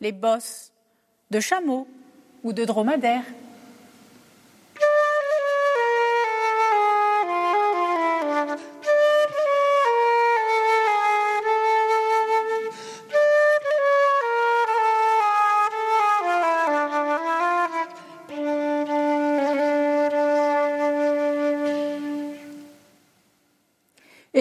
les 0.02 0.12
bosses 0.12 0.72
de 1.32 1.40
chameau 1.40 1.88
ou 2.44 2.54
de 2.54 2.66
dromadaire. 2.66 3.24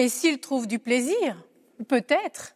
Et 0.05 0.09
s'il 0.09 0.39
trouve 0.39 0.67
du 0.67 0.77
plaisir, 0.77 1.35
peut-être, 1.87 2.55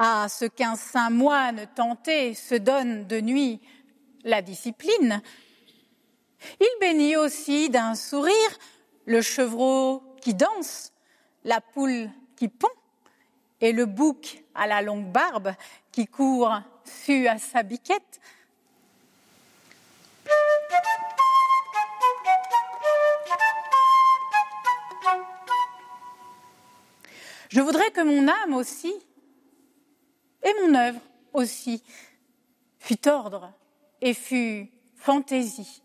à 0.00 0.28
ce 0.28 0.46
qu'un 0.46 0.74
saint 0.74 1.08
moine 1.08 1.68
tenté 1.76 2.34
se 2.34 2.56
donne 2.56 3.06
de 3.06 3.20
nuit 3.20 3.60
la 4.24 4.42
discipline, 4.42 5.22
il 6.58 6.68
bénit 6.80 7.14
aussi 7.14 7.70
d'un 7.70 7.94
sourire 7.94 8.58
le 9.06 9.22
chevreau 9.22 10.02
qui 10.20 10.34
danse, 10.34 10.92
la 11.44 11.60
poule 11.60 12.10
qui 12.34 12.48
pond 12.48 12.66
et 13.60 13.70
le 13.70 13.86
bouc 13.86 14.42
à 14.56 14.66
la 14.66 14.82
longue 14.82 15.06
barbe 15.06 15.54
qui 15.92 16.08
court 16.08 16.58
su 16.84 17.28
à 17.28 17.38
sa 17.38 17.62
biquette. 17.62 18.20
Je 27.50 27.60
voudrais 27.60 27.90
que 27.90 28.00
mon 28.00 28.28
âme 28.28 28.54
aussi, 28.54 28.92
et 30.42 30.52
mon 30.62 30.74
œuvre 30.74 31.00
aussi, 31.32 31.82
fût 32.78 33.08
ordre 33.08 33.52
et 34.00 34.14
fût 34.14 34.70
fantaisie. 34.94 35.82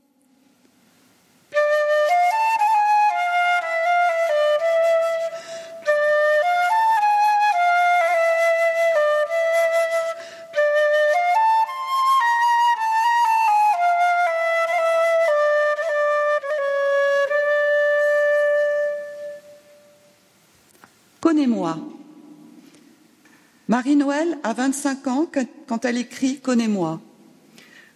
Marie-Noël 23.75 24.37
a 24.43 24.53
25 24.53 25.07
ans 25.07 25.29
quand 25.67 25.83
elle 25.83 25.97
écrit 25.97 26.39
Connais-moi. 26.39 27.01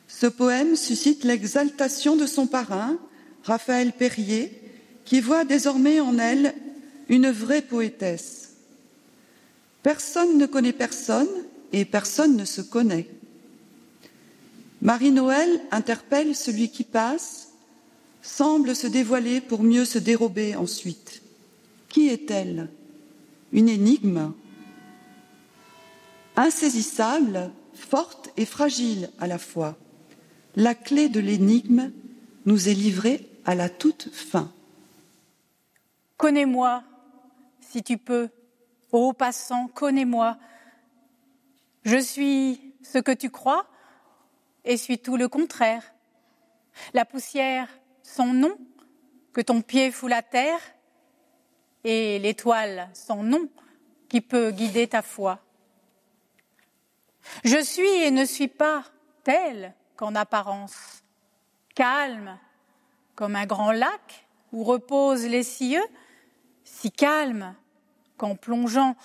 Ce 0.09 0.27
poème 0.27 0.75
suscite 0.75 1.23
l'exaltation 1.23 2.17
de 2.17 2.25
son 2.25 2.47
parrain, 2.47 2.97
Raphaël 3.45 3.93
Perrier, 3.93 4.51
qui 5.05 5.21
voit 5.21 5.45
désormais 5.45 6.01
en 6.01 6.19
elle 6.19 6.53
une 7.07 7.31
vraie 7.31 7.61
poétesse. 7.61 8.55
Personne 9.81 10.37
ne 10.37 10.47
connaît 10.47 10.73
personne 10.73 11.29
et 11.71 11.85
personne 11.85 12.35
ne 12.35 12.43
se 12.43 12.59
connaît. 12.59 13.07
Marie-Noël 14.81 15.61
interpelle 15.71 16.35
celui 16.35 16.71
qui 16.71 16.83
passe, 16.83 17.51
semble 18.21 18.75
se 18.75 18.87
dévoiler 18.87 19.39
pour 19.39 19.63
mieux 19.63 19.85
se 19.85 19.97
dérober 19.97 20.57
ensuite. 20.57 21.21
Qui 21.87 22.09
est-elle? 22.09 22.67
Une 23.53 23.69
énigme? 23.69 24.33
Insaisissable, 26.39 27.52
forte 27.73 28.30
et 28.38 28.45
fragile 28.45 29.10
à 29.19 29.28
la 29.28 29.38
fois. 29.38 29.78
La 30.56 30.73
clé 30.73 31.10
de 31.10 31.19
l'énigme 31.19 31.91
nous 32.45 32.69
est 32.69 32.73
livrée 32.73 33.30
à 33.45 33.56
la 33.56 33.69
toute 33.69 34.10
fin. 34.13 34.52
Connais-moi, 36.17 36.84
si 37.60 37.84
tu 37.84 37.97
peux, 37.97 38.30
ô 38.91 39.13
passant, 39.13 39.67
connais-moi. 39.67 40.38
Je 41.84 41.97
suis 41.97 42.62
ce 42.84 42.99
que 42.99 43.12
tu 43.12 43.30
crois 43.30 43.65
et 44.63 44.78
suis 44.78 44.97
tout 44.97 45.17
le 45.17 45.28
contraire. 45.28 45.84
La 46.93 47.04
poussière, 47.04 47.67
son 48.02 48.34
nom, 48.34 48.56
que 49.34 49.41
ton 49.41 49.62
pied 49.62 49.91
fout 49.91 50.10
la 50.10 50.21
terre, 50.21 50.60
et 51.84 52.19
l'étoile 52.19 52.89
son 52.93 53.23
nom 53.23 53.49
qui 54.08 54.21
peut 54.21 54.52
guider 54.52 54.88
ta 54.88 55.02
foi. 55.02 55.39
Je 57.43 57.61
suis 57.63 57.87
et 57.87 58.11
ne 58.11 58.25
suis 58.25 58.47
pas 58.47 58.83
telle 59.23 59.73
qu'en 59.95 60.15
apparence, 60.15 61.03
calme 61.75 62.37
comme 63.15 63.35
un 63.35 63.45
grand 63.45 63.71
lac 63.71 64.27
où 64.51 64.63
reposent 64.63 65.27
les 65.27 65.43
cieux, 65.43 65.83
si 66.63 66.91
calme 66.91 67.55
qu'en 68.17 68.35
plongeant 68.35 68.95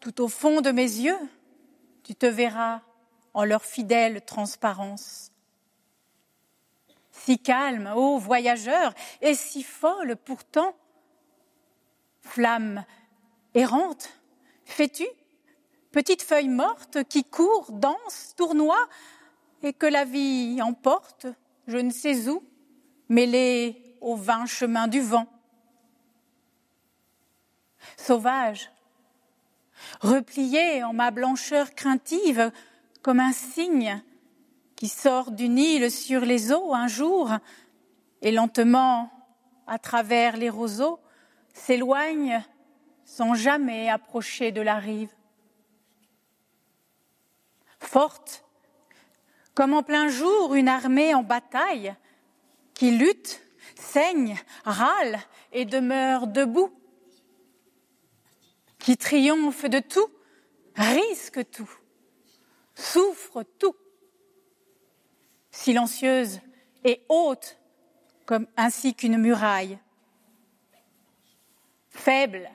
tout 0.00 0.20
au 0.22 0.28
fond 0.28 0.60
de 0.60 0.70
mes 0.70 0.82
yeux, 0.82 1.18
tu 2.02 2.14
te 2.14 2.26
verras 2.26 2.80
en 3.34 3.44
leur 3.44 3.64
fidèle 3.64 4.24
transparence. 4.24 5.30
Si 7.12 7.38
calme, 7.38 7.92
ô 7.94 8.18
voyageur, 8.18 8.94
et 9.20 9.34
si 9.34 9.62
folle 9.62 10.16
pourtant, 10.16 10.74
flamme 12.22 12.84
errante, 13.54 14.10
fais-tu, 14.64 15.06
petite 15.90 16.22
feuille 16.22 16.48
morte 16.48 17.04
qui 17.08 17.24
court, 17.24 17.66
danse, 17.70 18.34
tournoie, 18.36 18.88
et 19.62 19.72
que 19.72 19.86
la 19.86 20.04
vie 20.04 20.60
emporte, 20.62 21.26
je 21.66 21.76
ne 21.76 21.90
sais 21.90 22.28
où, 22.28 22.42
mêlée 23.08 23.96
au 24.00 24.16
vain 24.16 24.46
chemin 24.46 24.88
du 24.88 25.00
vent. 25.00 25.26
Sauvage, 27.96 28.70
replié 30.00 30.82
en 30.82 30.92
ma 30.92 31.10
blancheur 31.10 31.74
craintive, 31.74 32.50
comme 33.02 33.20
un 33.20 33.32
cygne 33.32 34.02
qui 34.76 34.88
sort 34.88 35.30
du 35.30 35.48
Nil 35.48 35.90
sur 35.90 36.22
les 36.22 36.52
eaux 36.52 36.74
un 36.74 36.88
jour, 36.88 37.30
et 38.22 38.32
lentement, 38.32 39.10
à 39.66 39.78
travers 39.78 40.36
les 40.36 40.50
roseaux, 40.50 40.98
s'éloigne 41.52 42.42
sans 43.04 43.34
jamais 43.34 43.88
approcher 43.88 44.52
de 44.52 44.60
la 44.60 44.76
rive. 44.76 45.10
Forte, 47.80 48.44
comme 49.54 49.74
en 49.74 49.82
plein 49.82 50.08
jour 50.08 50.54
une 50.54 50.68
armée 50.68 51.14
en 51.14 51.22
bataille, 51.22 51.94
qui 52.74 52.92
lutte, 52.92 53.42
saigne, 53.74 54.38
râle 54.64 55.18
et 55.52 55.64
demeure 55.64 56.26
debout, 56.26 56.72
qui 58.78 58.96
triomphe 58.96 59.64
de 59.64 59.80
tout, 59.80 60.08
risque 60.76 61.50
tout, 61.50 61.70
souffre 62.74 63.42
tout, 63.58 63.76
silencieuse 65.50 66.40
et 66.84 67.02
haute 67.08 67.58
comme 68.24 68.46
ainsi 68.56 68.94
qu'une 68.94 69.18
muraille. 69.18 69.78
Faible, 71.90 72.48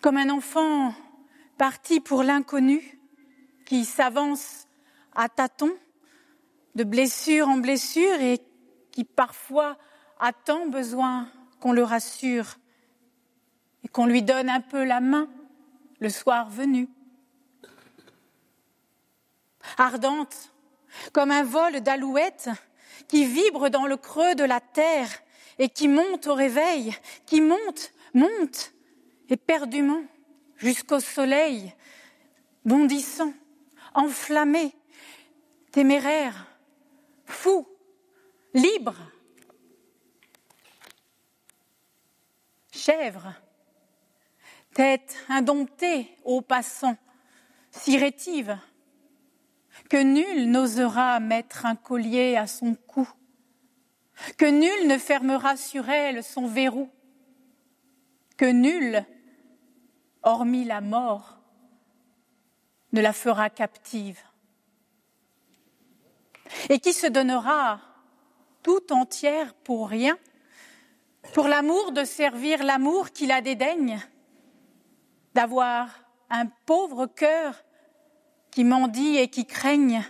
comme 0.00 0.16
un 0.16 0.30
enfant 0.30 0.94
parti 1.58 2.00
pour 2.00 2.22
l'inconnu 2.22 3.01
qui 3.72 3.86
s'avance 3.86 4.68
à 5.14 5.30
tâtons 5.30 5.74
de 6.74 6.84
blessure 6.84 7.48
en 7.48 7.56
blessure 7.56 8.20
et 8.20 8.38
qui 8.90 9.02
parfois 9.02 9.78
a 10.20 10.34
tant 10.34 10.66
besoin 10.66 11.30
qu'on 11.58 11.72
le 11.72 11.82
rassure 11.82 12.58
et 13.82 13.88
qu'on 13.88 14.04
lui 14.04 14.22
donne 14.22 14.50
un 14.50 14.60
peu 14.60 14.84
la 14.84 15.00
main 15.00 15.26
le 16.00 16.10
soir 16.10 16.50
venu. 16.50 16.86
Ardente 19.78 20.52
comme 21.14 21.30
un 21.30 21.42
vol 21.42 21.80
d'alouette 21.80 22.50
qui 23.08 23.24
vibre 23.24 23.70
dans 23.70 23.86
le 23.86 23.96
creux 23.96 24.34
de 24.34 24.44
la 24.44 24.60
terre 24.60 25.08
et 25.58 25.70
qui 25.70 25.88
monte 25.88 26.26
au 26.26 26.34
réveil, 26.34 26.94
qui 27.24 27.40
monte, 27.40 27.94
monte, 28.12 28.74
éperdument 29.30 30.02
jusqu'au 30.58 31.00
soleil, 31.00 31.72
bondissant, 32.66 33.32
enflammé, 33.94 34.74
téméraire, 35.70 36.46
fou, 37.24 37.66
libre. 38.54 38.96
Chèvre, 42.70 43.34
tête 44.74 45.16
indomptée 45.28 46.16
aux 46.24 46.40
passants, 46.40 46.96
si 47.70 47.96
rétive, 47.96 48.58
que 49.88 49.96
nul 49.96 50.50
n'osera 50.50 51.20
mettre 51.20 51.66
un 51.66 51.76
collier 51.76 52.36
à 52.36 52.46
son 52.46 52.74
cou, 52.74 53.08
que 54.36 54.46
nul 54.46 54.88
ne 54.88 54.98
fermera 54.98 55.56
sur 55.56 55.88
elle 55.88 56.24
son 56.24 56.46
verrou, 56.46 56.90
que 58.36 58.46
nul, 58.46 59.04
hormis 60.22 60.64
la 60.64 60.80
mort, 60.80 61.31
ne 62.92 63.00
la 63.00 63.12
fera 63.12 63.50
captive, 63.50 64.20
et 66.68 66.78
qui 66.78 66.92
se 66.92 67.06
donnera 67.06 67.80
tout 68.62 68.92
entière 68.92 69.54
pour 69.54 69.88
rien, 69.88 70.18
pour 71.34 71.48
l'amour 71.48 71.92
de 71.92 72.04
servir 72.04 72.62
l'amour 72.62 73.10
qui 73.10 73.26
la 73.26 73.40
dédaigne, 73.40 74.00
d'avoir 75.34 75.88
un 76.30 76.46
pauvre 76.66 77.06
cœur 77.06 77.64
qui 78.50 78.64
mendie 78.64 79.16
et 79.16 79.28
qui 79.28 79.46
craigne, 79.46 80.04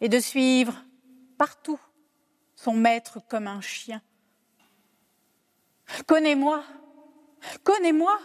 et 0.00 0.08
de 0.08 0.18
suivre 0.18 0.84
partout 1.38 1.80
son 2.56 2.74
maître 2.74 3.20
comme 3.28 3.46
un 3.46 3.60
chien. 3.60 4.02
Connais-moi, 6.06 6.64
connais-moi. 7.62 8.18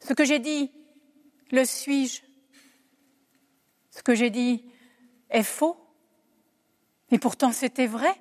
Ce 0.00 0.14
que 0.14 0.24
j'ai 0.24 0.38
dit, 0.38 0.72
le 1.50 1.64
suis-je? 1.64 2.22
Ce 3.90 4.02
que 4.02 4.14
j'ai 4.14 4.30
dit 4.30 4.64
est 5.30 5.42
faux, 5.42 5.76
et 7.10 7.18
pourtant 7.18 7.52
c'était 7.52 7.86
vrai. 7.86 8.14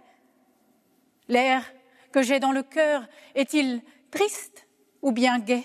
L'air 1.28 1.64
que 2.12 2.22
j'ai 2.22 2.40
dans 2.40 2.52
le 2.52 2.64
cœur 2.64 3.08
est-il 3.36 3.82
triste 4.12 4.68
ou 5.02 5.12
bien 5.12 5.40
gai? 5.40 5.64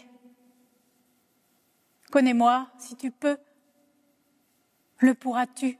Connais-moi 2.10 2.70
si 2.78 2.96
tu 2.96 3.10
peux. 3.10 3.38
Le 4.98 5.14
pourras-tu? 5.14 5.78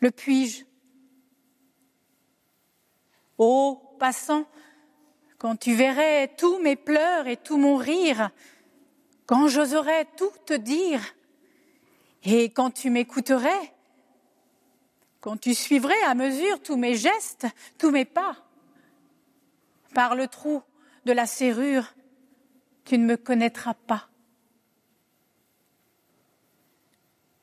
Le 0.00 0.10
puis-je? 0.10 0.64
Ô 3.38 3.76
passant, 3.98 4.46
quand 5.38 5.56
tu 5.56 5.74
verrais 5.74 6.34
tous 6.36 6.58
mes 6.58 6.76
pleurs 6.76 7.26
et 7.26 7.36
tout 7.36 7.56
mon 7.56 7.76
rire, 7.76 8.30
quand 9.30 9.46
j'oserais 9.46 10.08
tout 10.16 10.32
te 10.44 10.54
dire, 10.54 11.00
et 12.24 12.50
quand 12.50 12.72
tu 12.72 12.90
m'écouterais, 12.90 13.72
quand 15.20 15.36
tu 15.36 15.54
suivrais 15.54 16.02
à 16.04 16.16
mesure 16.16 16.60
tous 16.60 16.76
mes 16.76 16.96
gestes, 16.96 17.46
tous 17.78 17.92
mes 17.92 18.04
pas, 18.04 18.34
par 19.94 20.16
le 20.16 20.26
trou 20.26 20.64
de 21.04 21.12
la 21.12 21.26
serrure, 21.26 21.94
tu 22.84 22.98
ne 22.98 23.04
me 23.04 23.16
connaîtras 23.16 23.74
pas. 23.74 24.08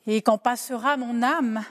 Et 0.07 0.21
quand 0.21 0.37
passera 0.37 0.97
mon 0.97 1.23
âme, 1.23 1.63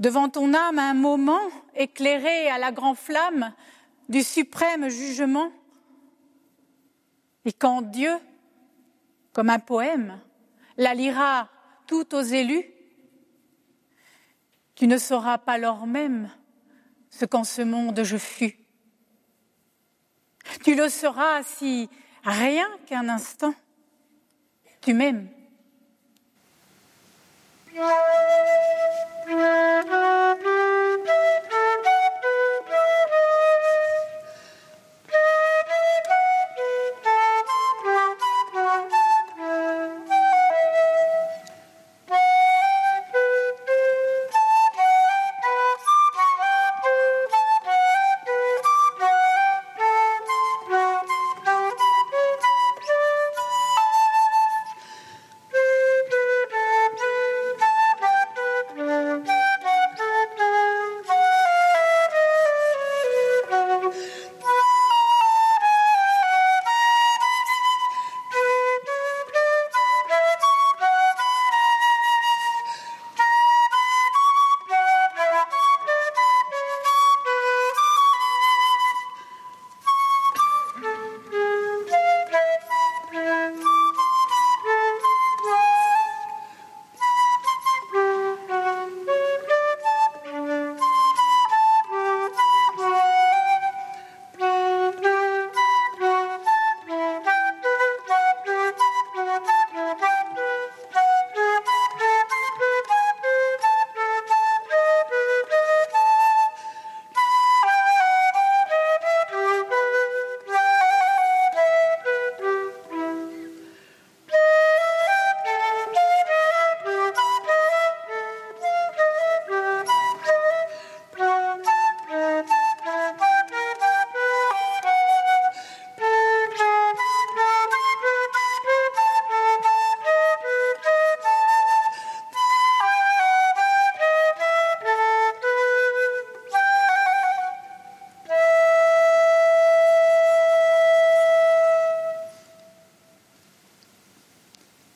devant 0.00 0.28
ton 0.28 0.52
âme 0.52 0.80
un 0.80 0.94
moment 0.94 1.48
éclairé 1.76 2.50
à 2.50 2.58
la 2.58 2.72
grande 2.72 2.96
flamme 2.96 3.54
du 4.08 4.24
suprême 4.24 4.88
jugement, 4.88 5.52
et 7.44 7.52
quand 7.52 7.82
Dieu, 7.82 8.18
comme 9.32 9.50
un 9.50 9.58
poème, 9.58 10.20
la 10.76 10.94
lira 10.94 11.48
tout 11.86 12.14
aux 12.14 12.22
élus, 12.22 12.64
tu 14.74 14.86
ne 14.86 14.96
sauras 14.96 15.38
pas 15.38 15.58
lors 15.58 15.86
même 15.86 16.30
ce 17.10 17.24
qu'en 17.24 17.44
ce 17.44 17.62
monde 17.62 18.02
je 18.02 18.16
fus. 18.16 18.56
Tu 20.64 20.74
le 20.74 20.88
sauras 20.88 21.42
si, 21.42 21.88
rien 22.24 22.68
qu'un 22.86 23.08
instant, 23.08 23.54
tu 24.80 24.94
m'aimes. 24.94 25.28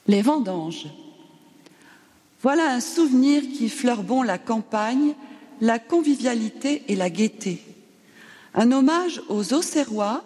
Les 0.07 0.23
vendanges. 0.23 0.87
Voilà 2.43 2.73
un 2.73 2.81
souvenir 2.81 3.43
qui 3.43 3.73
bon 4.03 4.23
la 4.23 4.37
campagne, 4.37 5.15
la 5.61 5.79
convivialité 5.79 6.83
et 6.89 6.97
la 6.97 7.09
gaieté. 7.09 7.63
Un 8.55 8.71
hommage 8.71 9.23
aux 9.29 9.55
Auxerrois 9.55 10.23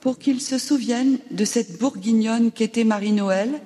pour 0.00 0.18
qu'ils 0.18 0.40
se 0.40 0.58
souviennent 0.58 1.18
de 1.30 1.44
cette 1.44 1.78
bourguignonne 1.78 2.50
qu'était 2.50 2.82
Marie-Noël, 2.82 3.60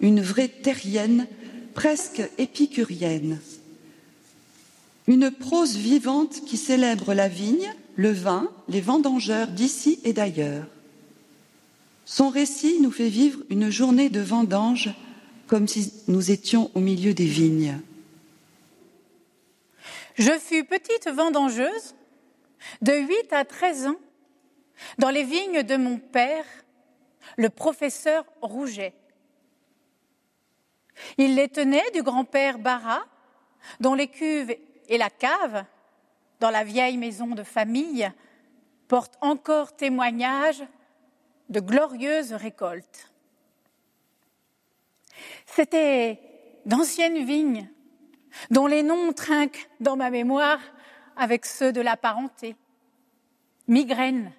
une 0.00 0.20
vraie 0.20 0.48
terrienne, 0.48 1.26
presque 1.74 2.22
épicurienne. 2.38 3.40
Une 5.08 5.32
prose 5.32 5.76
vivante 5.76 6.42
qui 6.46 6.56
célèbre 6.56 7.14
la 7.14 7.26
vigne, 7.26 7.74
le 7.96 8.12
vin, 8.12 8.48
les 8.68 8.80
vendangeurs 8.80 9.48
d'ici 9.48 9.98
et 10.04 10.12
d'ailleurs. 10.12 10.66
Son 12.20 12.28
récit 12.28 12.80
nous 12.82 12.90
fait 12.90 13.08
vivre 13.08 13.40
une 13.48 13.70
journée 13.70 14.10
de 14.10 14.20
vendange 14.20 14.90
comme 15.46 15.66
si 15.66 16.02
nous 16.06 16.30
étions 16.30 16.70
au 16.74 16.80
milieu 16.80 17.14
des 17.14 17.24
vignes. 17.24 17.80
Je 20.16 20.38
fus 20.38 20.64
petite 20.64 21.08
vendangeuse 21.08 21.94
de 22.82 22.92
8 22.92 23.32
à 23.32 23.46
13 23.46 23.86
ans 23.86 24.00
dans 24.98 25.08
les 25.08 25.24
vignes 25.24 25.62
de 25.62 25.76
mon 25.78 25.96
père 25.96 26.44
le 27.38 27.48
professeur 27.48 28.26
Rouget. 28.42 28.92
Il 31.16 31.36
les 31.36 31.48
tenait 31.48 31.90
du 31.94 32.02
grand-père 32.02 32.58
Barra, 32.58 33.00
dont 33.80 33.94
les 33.94 34.08
cuves 34.08 34.54
et 34.90 34.98
la 34.98 35.08
cave, 35.08 35.64
dans 36.38 36.50
la 36.50 36.64
vieille 36.64 36.98
maison 36.98 37.28
de 37.28 37.44
famille, 37.44 38.12
portent 38.88 39.16
encore 39.22 39.74
témoignage 39.74 40.62
de 41.50 41.60
glorieuses 41.60 42.32
récoltes. 42.32 43.12
C'étaient 45.46 46.20
d'anciennes 46.64 47.24
vignes 47.24 47.68
dont 48.50 48.66
les 48.66 48.82
noms 48.82 49.12
trinquent 49.12 49.68
dans 49.80 49.96
ma 49.96 50.10
mémoire 50.10 50.60
avec 51.16 51.44
ceux 51.44 51.72
de 51.72 51.80
la 51.80 51.96
parenté. 51.96 52.56
Migraine, 53.66 54.32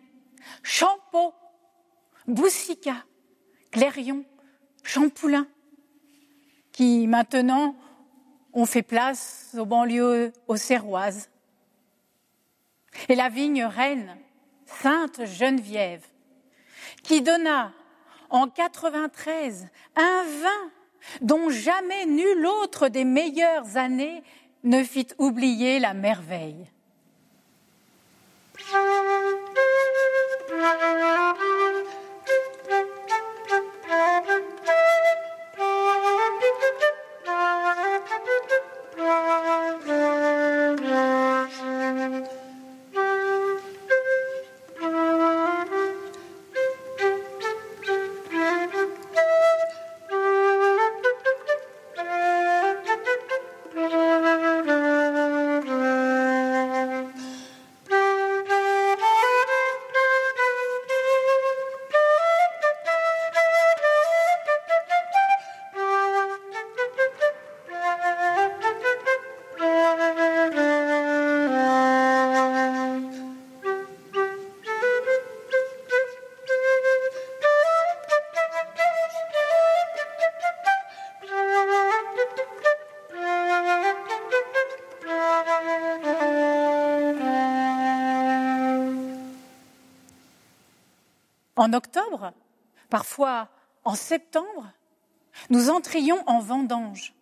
Champeau, 0.63 1.34
Boussica, 2.28 3.06
Clérion, 3.71 4.26
Champoulin, 4.84 5.47
qui 6.71 7.08
maintenant 7.08 7.76
ont 8.54 8.65
fait 8.65 8.82
place 8.82 9.56
aux 9.60 9.65
banlieues 9.65 10.34
auxerroises. 10.47 11.30
Et 13.10 13.15
la 13.15 13.30
vigne 13.30 13.63
reine, 13.63 14.17
Sainte 14.65 15.26
Geneviève, 15.26 16.06
qui 17.04 17.22
donna 17.22 17.72
en 18.30 18.48
93 18.48 19.68
un 19.96 20.24
vin 20.42 20.72
dont 21.22 21.50
jamais 21.50 22.06
nul 22.06 22.46
autre 22.46 22.88
des 22.88 23.06
meilleures 23.06 23.78
années 23.78 24.24
ne 24.64 24.84
fit 24.84 25.08
oublier 25.18 25.80
la 25.80 25.94
merveille. 25.94 26.68
En 91.72 91.74
octobre, 91.74 92.34
parfois 92.90 93.48
en 93.86 93.96
septembre, 93.96 94.74
nous 95.50 95.70
entrions 95.70 96.22
en 96.28 96.40
vendange. 96.42 97.14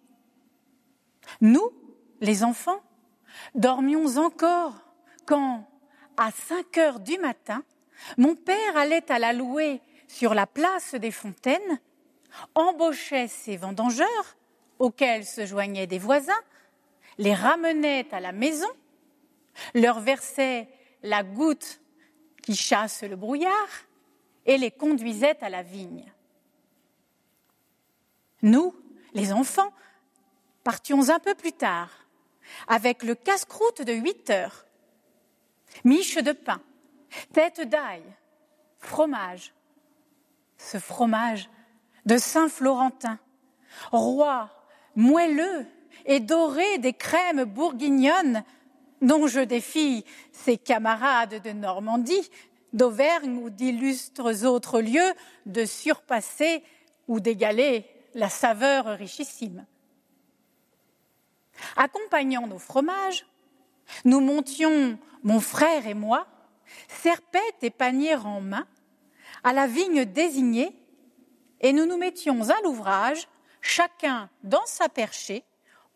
Nous, 1.39 1.71
les 2.19 2.43
enfants, 2.43 2.81
dormions 3.53 4.17
encore 4.17 4.73
quand, 5.27 5.69
à 6.17 6.31
cinq 6.31 6.79
heures 6.79 6.99
du 6.99 7.19
matin, 7.19 7.61
mon 8.17 8.33
père 8.33 8.75
allait 8.75 9.11
à 9.11 9.19
la 9.19 9.33
louer 9.33 9.81
sur 10.07 10.33
la 10.33 10.47
place 10.47 10.95
des 10.95 11.11
fontaines, 11.11 11.79
embauchait 12.55 13.27
ses 13.27 13.55
vendangeurs, 13.55 14.07
auxquels 14.79 15.25
se 15.25 15.45
joignaient 15.45 15.85
des 15.85 15.99
voisins, 15.99 16.41
les 17.19 17.35
ramenait 17.35 18.11
à 18.11 18.19
la 18.19 18.31
maison, 18.31 18.69
leur 19.75 19.99
versait 19.99 20.67
la 21.03 21.21
goutte 21.21 21.81
qui 22.41 22.55
chasse 22.55 23.03
le 23.03 23.15
brouillard, 23.15 23.85
et 24.49 24.57
les 24.57 24.71
conduisait 24.71 25.37
à 25.43 25.49
la 25.49 25.61
vigne. 25.61 26.11
Nous, 28.41 28.75
les 29.13 29.31
enfants, 29.31 29.71
partions 30.63 31.09
un 31.09 31.19
peu 31.19 31.35
plus 31.35 31.53
tard, 31.53 31.91
avec 32.67 33.03
le 33.03 33.13
casse-croûte 33.13 33.83
de 33.83 33.93
huit 33.93 34.31
heures, 34.31 34.65
miche 35.83 36.17
de 36.17 36.31
pain, 36.31 36.63
tête 37.31 37.61
d'ail, 37.61 38.01
fromage. 38.79 39.53
Ce 40.57 40.79
fromage 40.79 41.47
de 42.07 42.17
Saint-Florentin, 42.17 43.19
roi, 43.91 44.49
moelleux 44.95 45.67
et 46.05 46.19
doré 46.19 46.79
des 46.79 46.93
crèmes 46.93 47.43
bourguignonnes 47.43 48.43
dont 49.03 49.27
je 49.27 49.41
défie 49.41 50.05
ses 50.31 50.57
camarades 50.57 51.39
de 51.39 51.51
Normandie 51.51 52.31
d'Auvergne 52.73 53.37
ou 53.37 53.49
d'illustres 53.49 54.45
autres 54.45 54.81
lieux 54.81 55.13
de 55.45 55.65
surpasser 55.65 56.63
ou 57.07 57.19
d'égaler 57.19 57.85
la 58.13 58.29
saveur 58.29 58.85
richissime. 58.97 59.65
Accompagnant 61.75 62.47
nos 62.47 62.59
fromages, 62.59 63.25
nous 64.05 64.21
montions, 64.21 64.97
mon 65.23 65.39
frère 65.39 65.87
et 65.87 65.93
moi, 65.93 66.27
serpettes 66.87 67.63
et 67.63 67.69
paniers 67.69 68.15
en 68.15 68.41
main, 68.41 68.67
à 69.43 69.53
la 69.53 69.67
vigne 69.67 70.05
désignée, 70.05 70.75
et 71.61 71.73
nous 71.73 71.85
nous 71.85 71.97
mettions 71.97 72.49
à 72.49 72.61
l'ouvrage, 72.63 73.27
chacun 73.61 74.29
dans 74.43 74.65
sa 74.65 74.89
perchée, 74.89 75.43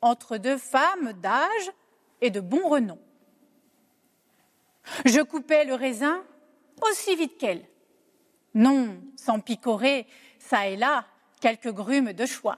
entre 0.02 0.38
deux 0.38 0.58
femmes 0.58 1.14
d'âge 1.14 1.72
et 2.22 2.30
de 2.30 2.42
bon 2.42 2.68
renom. 2.68 3.00
Je 5.06 5.22
coupais 5.22 5.64
le 5.64 5.76
raisin 5.76 6.24
aussi 6.90 7.16
vite 7.16 7.38
qu'elle. 7.38 7.66
Non, 8.54 8.98
sans 9.16 9.40
picorer, 9.40 10.06
ça 10.40 10.68
et 10.68 10.76
là, 10.76 11.06
quelques 11.42 11.72
grumes 11.72 12.14
de 12.14 12.26
choix. 12.26 12.58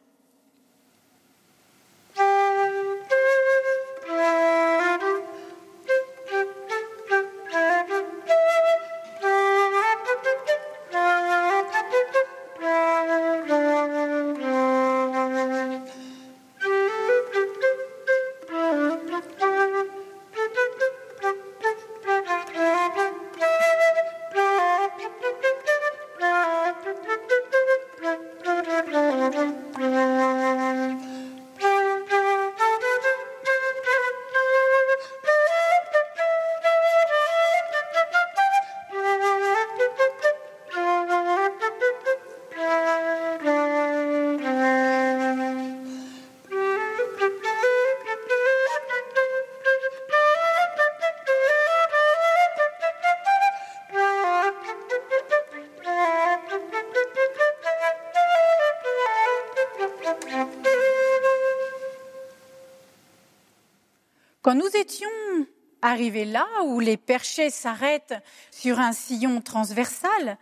Étions 64.85 65.47
arrivés 65.81 66.25
là 66.25 66.45
où 66.65 66.79
les 66.79 66.97
perchés 66.97 67.49
s'arrêtent 67.49 68.13
sur 68.51 68.79
un 68.79 68.93
sillon 68.93 69.41
transversal, 69.41 70.37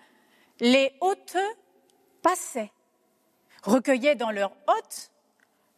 les 0.60 0.91
hôteux 1.00 1.39
passaient, 2.22 2.72
recueillaient 3.64 4.16
dans 4.16 4.32
leurs 4.32 4.56
hôtes 4.68 5.12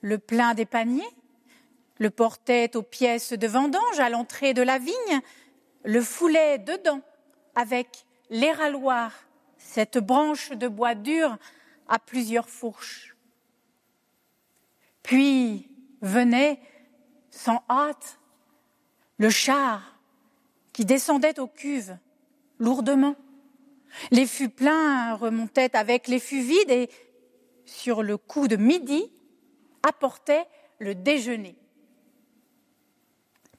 le 0.01 0.18
plein 0.18 0.55
des 0.55 0.66
paniers, 0.66 1.03
le 1.99 2.09
portaient 2.09 2.76
aux 2.76 2.82
pièces 2.82 3.34
de 3.34 3.47
vendange 3.47 3.99
à 3.99 4.09
l'entrée 4.09 4.55
de 4.55 4.63
la 4.63 4.80
vigne, 4.80 5.22
le 5.84 6.01
foulaient 6.01 6.57
dedans 6.57 7.01
avec 7.53 8.05
les 8.32 8.51
râloirs 8.51 9.13
cette 9.59 9.99
branche 9.99 10.49
de 10.49 10.68
bois 10.68 10.95
dur 10.95 11.38
à 11.88 11.99
plusieurs 11.99 12.49
fourches. 12.49 13.16
Puis 15.03 15.70
venait, 16.01 16.59
sans 17.30 17.63
hâte, 17.70 18.20
le 19.18 19.30
char 19.30 19.99
qui 20.74 20.86
descendait 20.86 21.39
aux 21.39 21.47
cuves 21.47 21.97
lourdement. 22.59 23.16
Les 24.11 24.26
fûts 24.26 24.49
pleins 24.49 25.16
remontaient 25.16 25.76
avec 25.76 26.07
les 26.07 26.20
fûts 26.20 26.41
vides 26.41 26.72
et, 26.72 26.89
sur 27.66 28.03
le 28.03 28.18
coup 28.18 28.47
de 28.47 28.57
midi, 28.57 29.09
apportaient 29.84 30.47
le 30.80 30.95
déjeuner. 30.95 31.55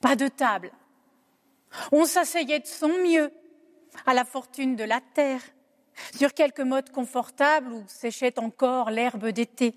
Pas 0.00 0.16
de 0.16 0.28
table. 0.28 0.72
On 1.92 2.04
s'asseyait 2.04 2.60
de 2.60 2.66
son 2.66 2.88
mieux 2.88 3.32
à 4.04 4.12
la 4.12 4.24
fortune 4.24 4.76
de 4.76 4.84
la 4.84 5.00
terre, 5.00 5.40
sur 6.14 6.34
quelques 6.34 6.60
modes 6.60 6.90
confortables 6.90 7.72
où 7.72 7.84
séchait 7.88 8.38
encore 8.38 8.90
l'herbe 8.90 9.28
d'été. 9.28 9.74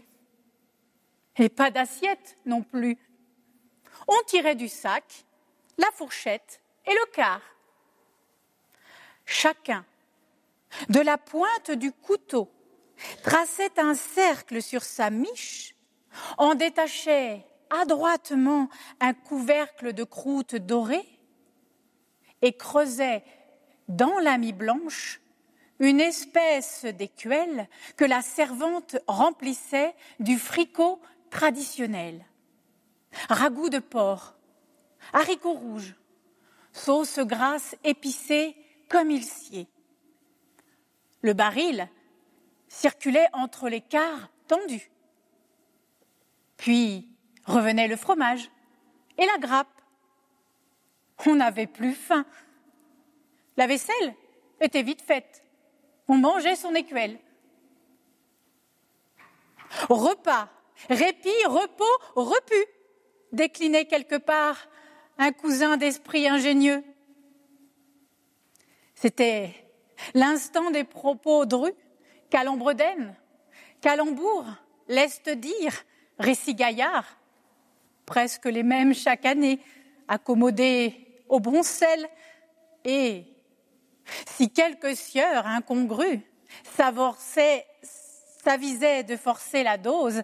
Et 1.38 1.48
pas 1.48 1.72
d'assiette 1.72 2.36
non 2.46 2.62
plus. 2.62 2.98
On 4.08 4.22
tirait 4.28 4.56
du 4.56 4.68
sac 4.68 5.26
la 5.80 5.90
fourchette 5.94 6.62
et 6.86 6.92
le 6.92 7.12
quart. 7.14 7.42
Chacun, 9.26 9.86
de 10.90 11.00
la 11.00 11.18
pointe 11.18 11.72
du 11.72 11.92
couteau, 11.92 12.52
traçait 13.24 13.80
un 13.80 13.94
cercle 13.94 14.62
sur 14.62 14.84
sa 14.84 15.10
miche, 15.10 15.76
en 16.38 16.56
détachait 16.56 17.46
adroitement 17.70 18.70
un 19.00 19.14
couvercle 19.14 19.94
de 19.94 20.04
croûte 20.04 20.56
dorée 20.56 21.08
et 22.42 22.54
creusait 22.54 23.24
dans 23.88 24.20
la 24.20 24.38
mie 24.38 24.54
blanche 24.54 25.22
une 25.80 26.02
espèce 26.02 26.86
d'écuelle 26.86 27.70
que 27.96 28.06
la 28.06 28.22
servante 28.22 28.98
remplissait 29.08 29.96
du 30.20 30.38
fricot 30.38 31.00
traditionnel. 31.30 32.26
Ragoût 33.30 33.70
de 33.70 33.80
porc, 33.80 34.39
haricots 35.14 35.53
rouges, 35.53 35.95
sauce 36.74 37.20
grasse 37.20 37.76
épicée 37.84 38.55
comme 38.89 39.12
il 39.12 39.24
sied. 39.24 39.68
Le 41.22 41.34
baril 41.34 41.88
circulait 42.68 43.28
entre 43.34 43.70
les 43.70 43.82
quarts 43.82 44.30
tendus. 44.47 44.89
Puis 46.57 47.07
revenait 47.45 47.88
le 47.88 47.95
fromage 47.95 48.49
et 49.18 49.26
la 49.26 49.38
grappe. 49.38 49.68
On 51.26 51.36
n'avait 51.36 51.68
plus 51.68 51.93
faim. 51.93 52.26
La 53.57 53.68
vaisselle 53.68 54.16
était 54.62 54.84
vite 54.84 55.01
faite. 55.01 55.43
On 56.07 56.16
mangeait 56.16 56.55
son 56.55 56.74
écuelle. 56.76 57.20
Repas, 59.89 60.49
répit, 60.89 61.45
repos, 61.45 61.84
repu, 62.16 62.66
déclinait 63.32 63.86
quelque 63.86 64.16
part 64.16 64.57
un 65.20 65.32
cousin 65.34 65.78
d'esprit 65.78 66.28
ingénieux. 66.28 66.84
C'était 68.95 69.53
l'instant 70.13 70.72
des 70.72 70.86
propos 70.86 71.45
drus, 71.45 71.74
calembredaine, 72.30 73.15
calembour, 73.82 74.45
laisse 74.88 75.22
dire, 75.22 75.74
récit 76.17 76.55
gaillard, 76.55 77.05
presque 78.05 78.45
les 78.45 78.63
mêmes 78.63 78.95
chaque 78.95 79.26
année, 79.26 79.59
accommodés 80.07 81.22
au 81.28 81.39
bon 81.39 81.61
et 82.86 83.26
si 84.26 84.49
quelques 84.49 84.95
sieurs 84.95 85.45
incongrus 85.45 86.20
s'avisaient 88.43 89.03
de 89.03 89.17
forcer 89.17 89.63
la 89.63 89.78
dose, 89.78 90.24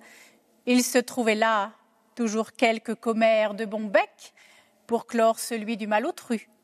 il 0.66 0.84
se 0.84 0.98
trouvait 0.98 1.36
là 1.36 1.74
toujours 2.16 2.54
quelques 2.54 2.96
commères 2.96 3.54
de 3.54 3.66
bon 3.66 3.84
bec 3.84 4.34
pour 4.88 5.06
clore 5.08 5.40
celui 5.40 5.78
du 5.78 5.88
malotru. 5.88 6.48
À 6.50 6.55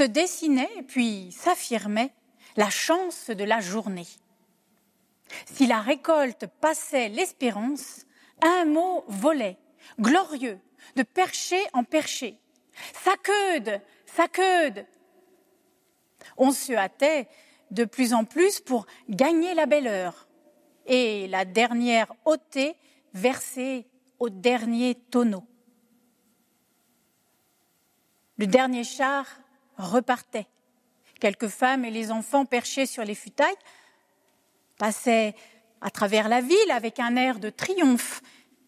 se 0.00 0.04
dessinait 0.04 0.82
puis 0.88 1.30
s'affirmait 1.30 2.14
la 2.56 2.70
chance 2.70 3.28
de 3.28 3.44
la 3.44 3.60
journée. 3.60 4.06
Si 5.44 5.66
la 5.66 5.82
récolte 5.82 6.46
passait 6.46 7.10
l'espérance, 7.10 8.06
un 8.40 8.64
mot 8.64 9.04
volait, 9.08 9.58
glorieux, 10.00 10.58
de 10.96 11.02
perché 11.02 11.58
en 11.74 11.84
perché. 11.84 12.38
Saqueude, 13.04 13.82
saqueude. 14.06 14.86
On 16.38 16.50
se 16.50 16.72
hâtait 16.72 17.28
de 17.70 17.84
plus 17.84 18.14
en 18.14 18.24
plus 18.24 18.58
pour 18.58 18.86
gagner 19.10 19.52
la 19.52 19.66
belle 19.66 19.86
heure. 19.86 20.28
Et 20.86 21.28
la 21.28 21.44
dernière 21.44 22.10
ôtée 22.24 22.74
versée 23.12 23.86
au 24.18 24.30
dernier 24.30 24.94
tonneau. 24.94 25.44
Le 28.38 28.46
dernier 28.46 28.82
char 28.82 29.26
repartait. 29.80 30.46
Quelques 31.20 31.48
femmes 31.48 31.84
et 31.84 31.90
les 31.90 32.10
enfants 32.10 32.44
perchés 32.44 32.86
sur 32.86 33.04
les 33.04 33.14
futailles 33.14 33.54
passaient 34.78 35.34
à 35.80 35.90
travers 35.90 36.28
la 36.28 36.40
ville 36.40 36.70
avec 36.70 36.98
un 36.98 37.16
air 37.16 37.38
de 37.38 37.50
triomphe 37.50 38.22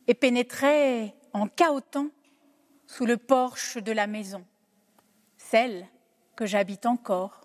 et 0.07 0.15
pénétraient 0.15 1.15
en 1.33 1.47
cahotant 1.47 2.09
sous 2.87 3.07
le 3.07 3.17
porche 3.17 3.79
de 3.79 3.93
la 3.93 4.07
maison, 4.07 4.45
celle 5.39 5.87
que 6.37 6.45
j'habite 6.45 6.85
encore. 6.85 7.41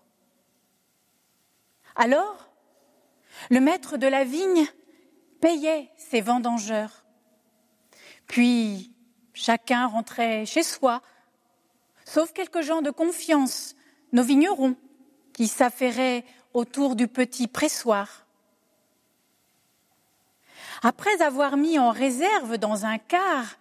Alors, 1.95 2.49
le 3.49 3.59
maître 3.59 3.97
de 3.97 4.07
la 4.07 4.23
vigne 4.23 4.65
payait 5.39 5.89
ses 5.97 6.21
vendangeurs 6.21 7.05
puis 8.27 8.93
chacun 9.33 9.87
rentrait 9.87 10.45
chez 10.45 10.63
soi, 10.63 11.01
sauf 12.07 12.31
quelques 12.31 12.61
gens 12.61 12.81
de 12.81 12.89
confiance, 12.89 13.75
nos 14.13 14.23
vignerons, 14.23 14.77
qui 15.33 15.47
s'affairaient 15.47 16.23
autour 16.53 16.95
du 16.95 17.09
petit 17.09 17.47
pressoir. 17.47 18.25
Après 20.81 21.21
avoir 21.21 21.57
mis 21.57 21.77
en 21.77 21.91
réserve 21.91 22.57
dans 22.57 22.85
un 22.85 22.97
quart 22.97 23.59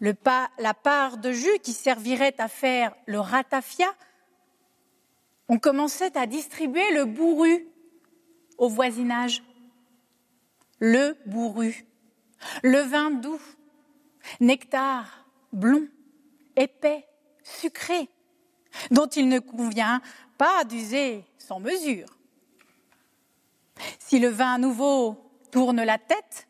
la 0.00 0.74
part 0.74 1.16
de 1.16 1.32
jus 1.32 1.58
qui 1.62 1.72
servirait 1.72 2.34
à 2.38 2.48
faire 2.48 2.94
le 3.06 3.18
ratafia, 3.18 3.92
on 5.48 5.58
commençait 5.58 6.16
à 6.18 6.26
distribuer 6.26 6.92
le 6.92 7.06
bourru 7.06 7.66
au 8.58 8.68
voisinage. 8.68 9.42
Le 10.80 11.16
bourru, 11.26 11.86
le 12.62 12.80
vin 12.80 13.10
doux, 13.10 13.40
nectar 14.38 15.26
blond, 15.52 15.88
épais, 16.54 17.07
sucré, 17.48 18.08
dont 18.90 19.06
il 19.06 19.28
ne 19.28 19.38
convient 19.38 20.00
pas 20.36 20.64
d'user 20.64 21.24
sans 21.38 21.60
mesure. 21.60 22.08
Si 23.98 24.18
le 24.18 24.28
vin 24.28 24.58
nouveau 24.58 25.30
tourne 25.50 25.82
la 25.82 25.98
tête, 25.98 26.48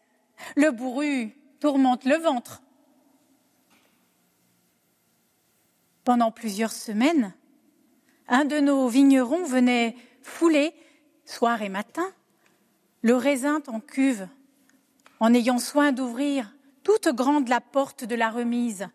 le 0.56 0.70
bourru 0.70 1.36
tourmente 1.60 2.04
le 2.04 2.16
ventre. 2.16 2.62
Pendant 6.04 6.30
plusieurs 6.30 6.72
semaines, 6.72 7.34
un 8.28 8.44
de 8.44 8.60
nos 8.60 8.88
vignerons 8.88 9.44
venait 9.44 9.96
fouler, 10.22 10.74
soir 11.24 11.62
et 11.62 11.68
matin, 11.68 12.10
le 13.02 13.14
raisin 13.14 13.62
en 13.66 13.80
cuve, 13.80 14.28
en 15.20 15.34
ayant 15.34 15.58
soin 15.58 15.92
d'ouvrir 15.92 16.54
toute 16.82 17.08
grande 17.08 17.48
la 17.48 17.60
porte 17.60 18.04
de 18.04 18.14
la 18.14 18.30
remise, 18.30 18.88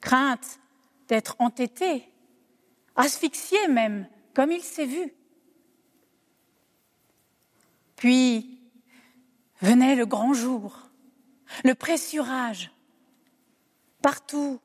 crainte 0.00 0.60
d'être 1.08 1.36
entêté 1.38 2.08
asphyxié 2.96 3.68
même, 3.68 4.08
comme 4.34 4.52
il 4.52 4.62
s'est 4.62 4.86
vu. 4.86 5.12
Puis 7.96 8.60
venait 9.60 9.94
le 9.94 10.06
grand 10.06 10.34
jour, 10.34 10.90
le 11.64 11.74
pressurage, 11.74 12.70
partout 14.02 14.60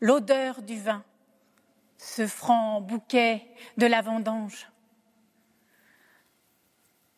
l'odeur 0.00 0.62
du 0.62 0.78
vin, 0.78 1.04
ce 1.98 2.26
franc 2.26 2.80
bouquet 2.80 3.46
de 3.76 3.86
la 3.86 4.00
vendange. 4.00 4.68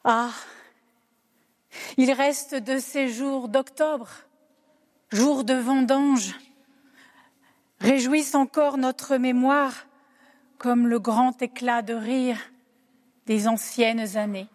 Ah, 0.02 0.32
il 1.96 2.12
reste 2.12 2.54
de 2.54 2.78
ces 2.78 3.08
jours 3.08 3.48
d'octobre, 3.48 4.10
jours 5.10 5.44
de 5.44 5.54
vendange, 5.54 6.38
réjouissent 7.84 8.34
encore 8.34 8.78
notre 8.78 9.18
mémoire 9.18 9.86
comme 10.56 10.88
le 10.88 10.98
grand 10.98 11.42
éclat 11.42 11.82
de 11.82 11.92
rire 11.92 12.38
des 13.26 13.46
anciennes 13.46 14.16
années. 14.16 14.48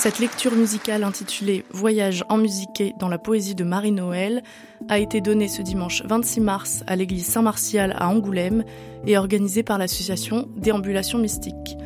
Cette 0.00 0.18
lecture 0.18 0.52
musicale 0.52 1.04
intitulée 1.04 1.62
Voyage 1.72 2.24
en 2.30 2.38
musiqué 2.38 2.94
dans 2.98 3.10
la 3.10 3.18
poésie 3.18 3.54
de 3.54 3.64
Marie-Noël 3.64 4.42
a 4.88 4.98
été 4.98 5.20
donnée 5.20 5.46
ce 5.46 5.60
dimanche 5.60 6.02
26 6.06 6.40
mars 6.40 6.82
à 6.86 6.96
l'église 6.96 7.26
Saint-Martial 7.26 7.94
à 7.98 8.08
Angoulême 8.08 8.64
et 9.06 9.18
organisée 9.18 9.62
par 9.62 9.76
l'association 9.76 10.48
Déambulation 10.56 11.18
Mystique, 11.18 11.76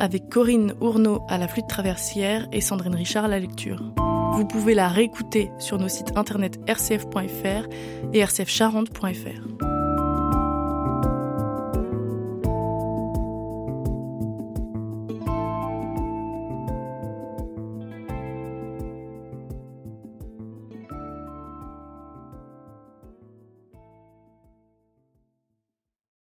avec 0.00 0.28
Corinne 0.28 0.74
Ourneau 0.80 1.22
à 1.28 1.38
la 1.38 1.46
flûte 1.46 1.68
traversière 1.68 2.48
et 2.50 2.60
Sandrine 2.60 2.96
Richard 2.96 3.26
à 3.26 3.28
la 3.28 3.38
lecture. 3.38 3.94
Vous 4.32 4.46
pouvez 4.48 4.74
la 4.74 4.88
réécouter 4.88 5.52
sur 5.60 5.78
nos 5.78 5.88
sites 5.88 6.16
internet 6.16 6.58
rcf.fr 6.68 7.68
et 8.12 8.24
rcfcharente.fr. 8.24 9.59